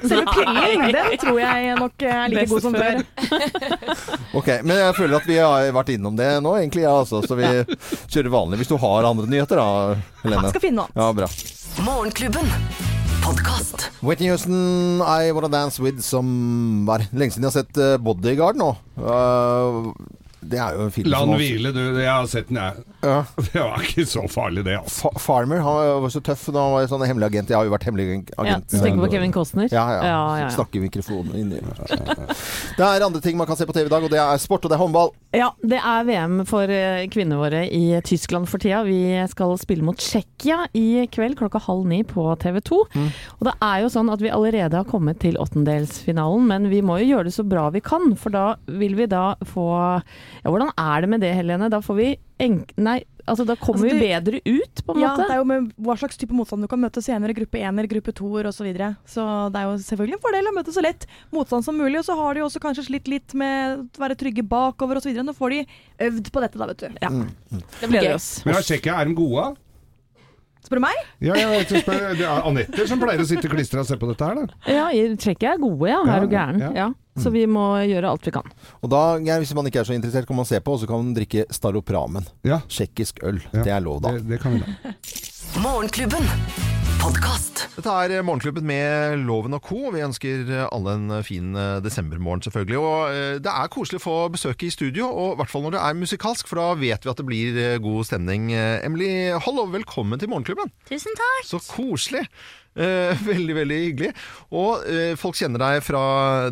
[0.05, 3.03] Selve pillen, den tror jeg nok er like Best god som før.
[3.05, 4.21] før.
[4.41, 6.85] Ok, men jeg føler at vi har vært innom det nå, egentlig.
[6.87, 7.47] Ja, altså, så vi
[8.11, 8.63] kjører vanlig.
[8.63, 10.49] Hvis du har andre nyheter, da, Helene.
[10.49, 10.91] Han skal finne noe.
[10.99, 11.31] Ja, bra.
[11.87, 12.51] Morgenklubben.
[13.25, 13.87] Podcast.
[14.05, 18.59] Whitney Houston, I Wanna Dance With som var Lenge siden jeg har sett eh, Bodyguard
[18.61, 18.75] nå.
[19.01, 19.89] Eh,
[20.51, 21.81] det er jo en film La som den hvile, du.
[22.01, 22.85] Jeg har sett den, jeg.
[23.05, 23.17] Ja.
[23.55, 24.77] Det var ikke så farlig, det.
[24.81, 25.11] altså.
[25.15, 27.51] Fa Farmer han var så tøff da han var sånn hemmelig agent.
[27.53, 28.33] Jeg har jo vært hemmelig agent.
[28.39, 29.69] Ja, så tenker på Kevin Costner?
[29.73, 30.01] Ja, ja.
[30.05, 30.51] Ja, ja, ja.
[30.55, 31.61] Snakker i mikrofonen inni.
[32.79, 34.65] Det er andre ting man kan se på TV i dag, og det er sport,
[34.67, 35.13] og det er håndball.
[35.37, 38.81] Ja, det er VM for eh, kvinnene våre i Tyskland for tida.
[38.87, 38.99] Vi
[39.31, 42.81] skal spille mot Tsjekkia i kveld klokka halv ni på TV 2.
[43.39, 46.99] Og det er jo sånn at vi allerede har kommet til åttendelsfinalen, men vi må
[47.03, 48.15] jo gjøre det så bra vi kan.
[48.19, 49.69] For da vil vi da få
[50.45, 51.71] Ja, hvordan er det med det, Helene?
[51.73, 52.07] Da får vi
[52.45, 52.75] enk...
[52.77, 55.25] Nei, altså da kommer Altså, vi bedre ut, på en Ja, måte.
[55.25, 58.13] det er jo med hva slags type motstand du kan møte senere, gruppe ener, gruppe
[58.13, 58.59] toer osv.
[58.61, 58.91] Så, videre.
[59.09, 59.25] så
[59.55, 61.97] det er jo selvfølgelig en fordel å møte så lett motstand som mulig.
[62.03, 65.17] Og så har de jo også kanskje slitt litt med å være trygge bakover osv.
[65.25, 65.63] Nå får de
[66.11, 67.01] øvd på dette, da, vet du.
[67.01, 67.13] Ja.
[67.81, 68.15] Det blir gøy.
[68.19, 68.29] oss.
[68.45, 69.47] Men jeg sjekker, er de gode?
[70.65, 71.01] Spør du meg?
[71.25, 73.97] Ja, jeg vet, jeg spør, det er Anette som pleier å sitte klistra og se
[74.01, 74.61] på dette her, da.
[74.69, 75.99] Ja, jeg er gode, ja.
[76.05, 76.63] Er du Ja, gæren?
[76.77, 76.87] ja.
[77.15, 77.23] Ja.
[77.23, 78.49] Så vi må gjøre alt vi kan.
[78.83, 80.99] Og da, hvis man ikke er så interessert, kan man se på, og så kan
[80.99, 82.27] man drikke Staropramen.
[82.43, 83.43] Tsjekkisk øl.
[83.55, 84.17] Det er lov, da.
[84.19, 84.67] Det, det kan vi da.
[87.05, 87.67] Podkast.
[87.75, 89.91] Dette er Morgenklubben med Loven og co.
[89.93, 92.79] Vi ønsker alle en fin eh, desembermorgen, selvfølgelig.
[92.81, 95.77] Og eh, det er koselig å få besøk i studio, og i hvert fall når
[95.77, 98.49] det er musikalsk, for da vet vi at det blir eh, god stemning.
[98.57, 100.73] Emily Hollow, velkommen til Morgenklubben.
[100.89, 101.45] Tusen takk.
[101.51, 102.25] Så koselig.
[102.73, 104.15] Eh, veldig, veldig hyggelig.
[104.57, 106.05] Og eh, folk kjenner deg fra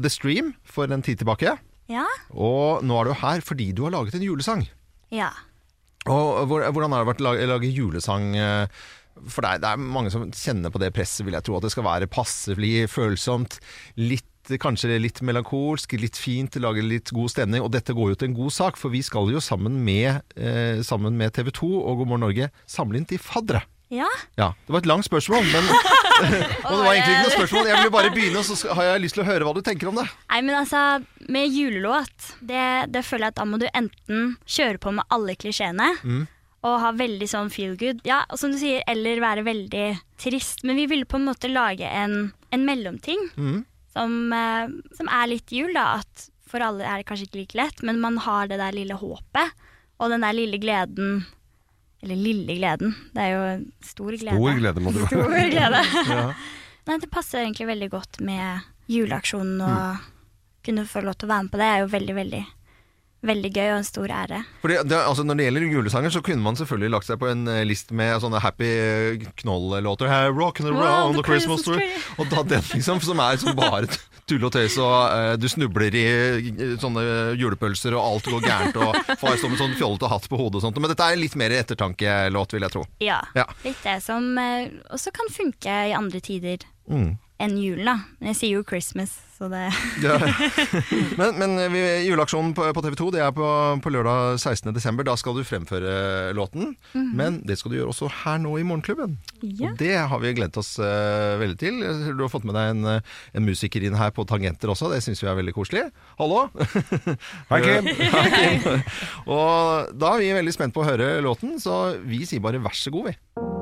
[0.04, 1.56] The Stream for en tid tilbake.
[1.88, 2.04] Ja.
[2.36, 4.68] Og nå er du her fordi du har laget en julesang.
[5.16, 5.32] Ja.
[6.10, 8.82] Og Hvordan har det vært å lage, lage julesang eh,
[9.28, 9.62] for deg?
[9.62, 11.56] Det er mange som kjenner på det presset, vil jeg tro.
[11.58, 13.58] At det skal være passelig, følsomt.
[14.00, 17.62] Litt Kanskje litt melankolsk, litt fint, lage litt god stemning.
[17.62, 20.80] Og dette går jo til en god sak, for vi skal jo sammen med, eh,
[20.82, 23.62] sammen med TV 2 og God morgen Norge samle inn til faddere.
[23.92, 24.08] Ja.
[24.40, 25.64] Ja, Det var et langt spørsmål, men
[26.66, 27.66] Og det var egentlig ikke noe spørsmål.
[27.68, 29.90] Jeg ville bare begynne, og så har jeg lyst til å høre hva du tenker
[29.90, 30.06] om det.
[30.30, 30.82] Nei, men altså,
[31.28, 35.36] med julelåt, det, det føler jeg at da må du enten kjøre på med alle
[35.36, 36.24] klisjeene Mm.
[36.62, 39.86] Og ha veldig sånn feel good, ja, og som du sier, eller være veldig
[40.22, 40.62] trist.
[40.64, 43.64] Men vi ville på en måte lage en, en mellomting Mm.
[43.92, 45.98] som, eh, som er litt jul, da.
[45.98, 48.94] At for alle er det kanskje ikke like lett, men man har det der lille
[49.00, 49.52] håpet
[49.98, 51.24] og den der lille gleden.
[52.02, 53.42] Eller lille gleden, det er jo
[53.86, 54.38] stor glede.
[54.38, 55.10] Stor glede må det være.
[55.10, 55.82] Stor glede.
[56.14, 56.32] Ja.
[56.86, 60.08] Nei, det passer egentlig veldig godt med juleaksjonen og
[60.66, 62.40] kunne få lov til å være med på det er jo veldig, veldig,
[63.26, 64.40] veldig gøy og en stor ære.
[64.62, 67.44] Fordi, det, altså, når det gjelder julesanger, så kunne man selvfølgelig lagt seg på en
[67.50, 70.10] eh, list med eh, sånne happy eh, knoll-låter.
[70.10, 71.90] Hey, rockin' around wow, the Christmas tree.
[72.18, 73.90] Og da den, liksom, som er som bare
[74.28, 77.02] tull og tøys, og uh, du snubler i uh, sånne
[77.40, 80.66] julepølser, og alt går gærent, og far står med sånn fjollete hatt på hodet og
[80.66, 80.78] sånt.
[80.82, 82.84] Men dette er litt mer ettertankelåt, vil jeg tro.
[83.02, 83.18] Ja.
[83.38, 83.48] ja.
[83.66, 87.10] Litt det som uh, også kan funke i andre tider mm.
[87.42, 87.96] enn julen, da.
[88.20, 89.62] Men jeg sier jo Christmas, så det
[90.04, 90.18] ja.
[91.18, 91.74] Men, men
[92.06, 93.46] juleaksjonen på, på TV 2 det er på,
[93.82, 95.02] på lørdag 16.12.
[95.08, 96.76] Da skal du fremføre låten.
[96.92, 97.16] Mm -hmm.
[97.18, 99.18] Men det skal du gjøre også her nå i Morgenklubben.
[99.42, 99.70] Ja.
[99.70, 101.82] Og det har vi gledet oss uh, veldig til.
[102.16, 103.00] Du har fått med deg en, eh,
[103.34, 104.92] en musiker inn her på tangenter også.
[104.92, 105.90] Det syns vi er veldig koselig.
[106.18, 106.48] Hallo!
[107.50, 107.86] Hei, Kim.
[108.14, 108.82] Hei, Kim.
[109.26, 112.76] Og da er vi veldig spent på å høre låten, så vi sier bare vær
[112.76, 113.61] så god, vi.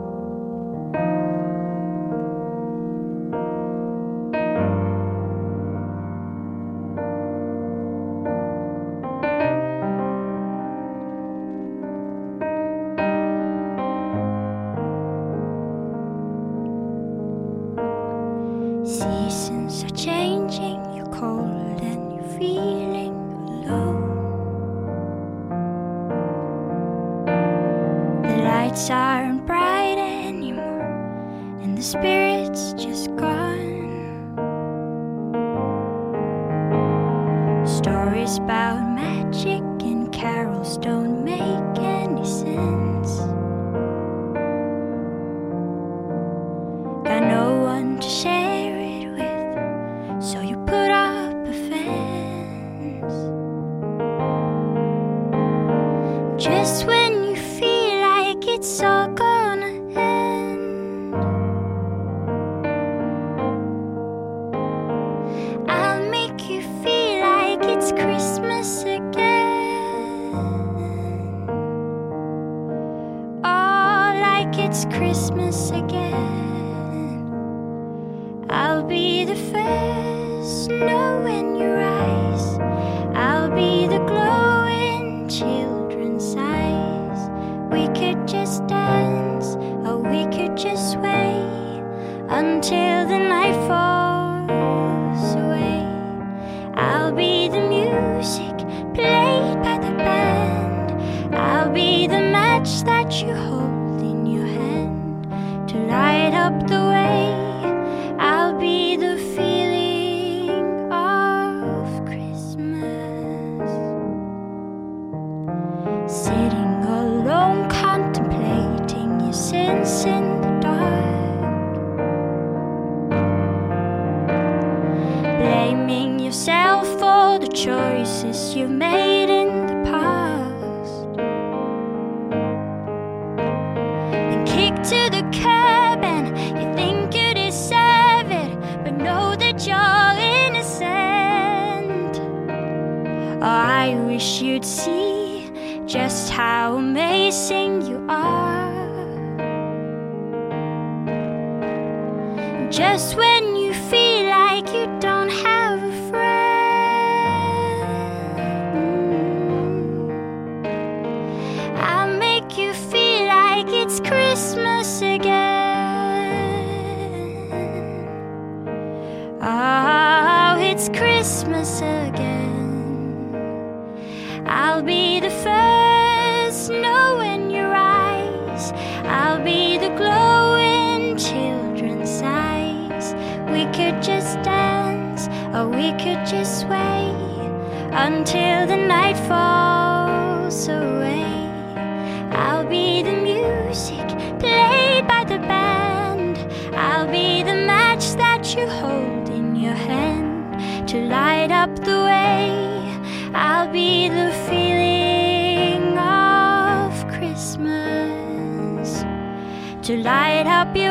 [209.90, 210.89] your light up you.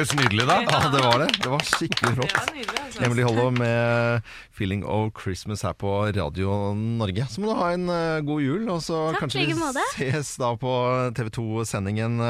[0.00, 0.62] Aldeles nydelig, da.
[0.62, 1.28] Ja, det var det.
[1.42, 2.32] Det var skikkelig flott.
[2.34, 3.02] Var nydelig, altså.
[3.04, 4.22] Emily Hollow med
[4.56, 7.26] 'Feeling of Christmas' her på Radio Norge.
[7.30, 10.54] Så må du ha en eh, god jul, og så Takk, kanskje vi ses da
[10.56, 10.72] på
[11.16, 12.20] TV 2-sendingen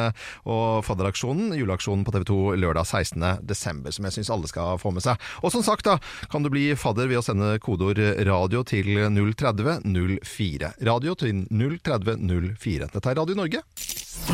[0.47, 3.47] og fadderaksjonen, juleaksjonen på TV 2 lørdag 16.
[3.47, 5.19] desember, som jeg syns alle skal få med seg.
[5.43, 5.99] Og som sagt, da
[6.31, 9.83] kan du bli fadder ved å sende kodeord radio til 030
[10.23, 10.75] 04.
[10.87, 12.19] Radio til 030
[12.59, 12.91] 04.
[12.91, 13.63] Dette er Radio Norge.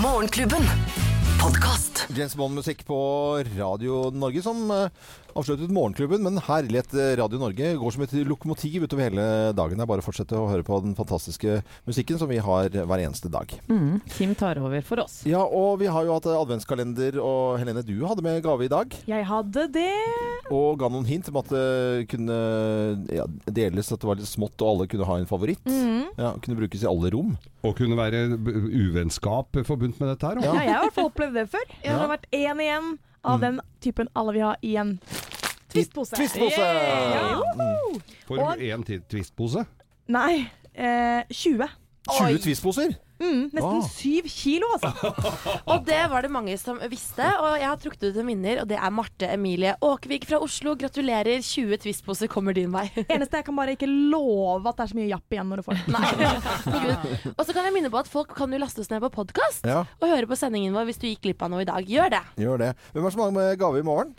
[0.01, 0.65] Morgenklubben.
[2.15, 2.97] James Bond-musikk på
[3.57, 4.89] Radio Norge som eh,
[5.37, 6.23] avsluttet Morgenklubben.
[6.25, 9.27] Men herlighet, eh, Radio Norge går som et lokomotiv utover hele
[9.57, 9.79] dagen.
[9.79, 13.03] Det er bare å fortsette å høre på den fantastiske musikken som vi har hver
[13.03, 13.53] eneste dag.
[13.71, 15.21] Mm, Kim tar over for oss.
[15.29, 18.97] Ja, og vi har jo hatt adventskalender, og Helene, du hadde med gave i dag.
[19.09, 19.91] Jeg hadde det.
[20.55, 22.37] Og ga noen hint om at det kunne
[23.11, 25.65] ja, deles, at det var litt smått, og alle kunne ha en favoritt.
[25.67, 26.13] Mm.
[26.17, 27.35] Ja, kunne brukes i alle rom.
[27.67, 30.39] Og kunne være uvennskap forbundt med dette her.
[30.45, 30.53] Ja.
[30.53, 30.63] da.
[30.63, 31.67] jeg har i hvert fall opplevd det før.
[31.87, 34.99] Jeg har vært én igjen av den typen alle vil ha i en
[35.73, 36.17] twistpose.
[36.17, 36.61] Twistpose!
[36.61, 37.41] Yeah.
[37.41, 38.01] Woohoo!
[38.27, 38.37] For
[38.85, 39.65] ti- twistpose.
[40.09, 41.69] Nei, eh, 20.
[42.11, 42.95] 20 twistposer?
[43.17, 43.87] Mm, nesten Ah.
[43.89, 44.91] syv kilo, altså.
[45.73, 48.69] Og det var det mange som visste, og jeg har trukket ut en vinner, og
[48.69, 50.75] det er Marte Emilie Åkevik fra Oslo.
[50.77, 52.85] Gratulerer, 20 Twist-poser kommer din vei.
[53.09, 55.67] Eneste jeg kan bare ikke love at det er så mye japp igjen når du
[55.71, 55.97] får den.
[56.77, 57.33] Gud.
[57.39, 59.65] Og så kan jeg minne på at folk kan jo laste oss ned på podkast
[59.65, 59.85] Ja.
[60.01, 61.89] og høre på sendingen vår hvis du gikk glipp av noe i dag.
[61.89, 62.23] Gjør det.
[62.45, 62.73] Gjør det.
[62.93, 64.13] Hvem er det som har med gave i morgen?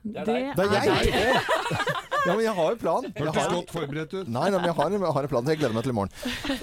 [0.00, 1.96] Det Det er jeg!
[2.26, 3.06] Ja, men jeg har jo plan.
[3.16, 4.28] Hørtes godt forberedt ut.
[4.28, 5.44] Nei, nei, men jeg har, en- jeg har en plan.
[5.46, 6.12] Jeg gleder meg til i morgen.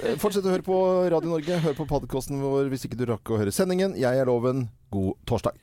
[0.03, 0.77] Eh, Fortsett å høre på
[1.11, 1.59] Radio Norge.
[1.63, 3.95] Hør på podkasten vår hvis ikke du rakk å høre sendingen.
[3.97, 4.67] Jeg er Loven.
[4.91, 5.55] God torsdag.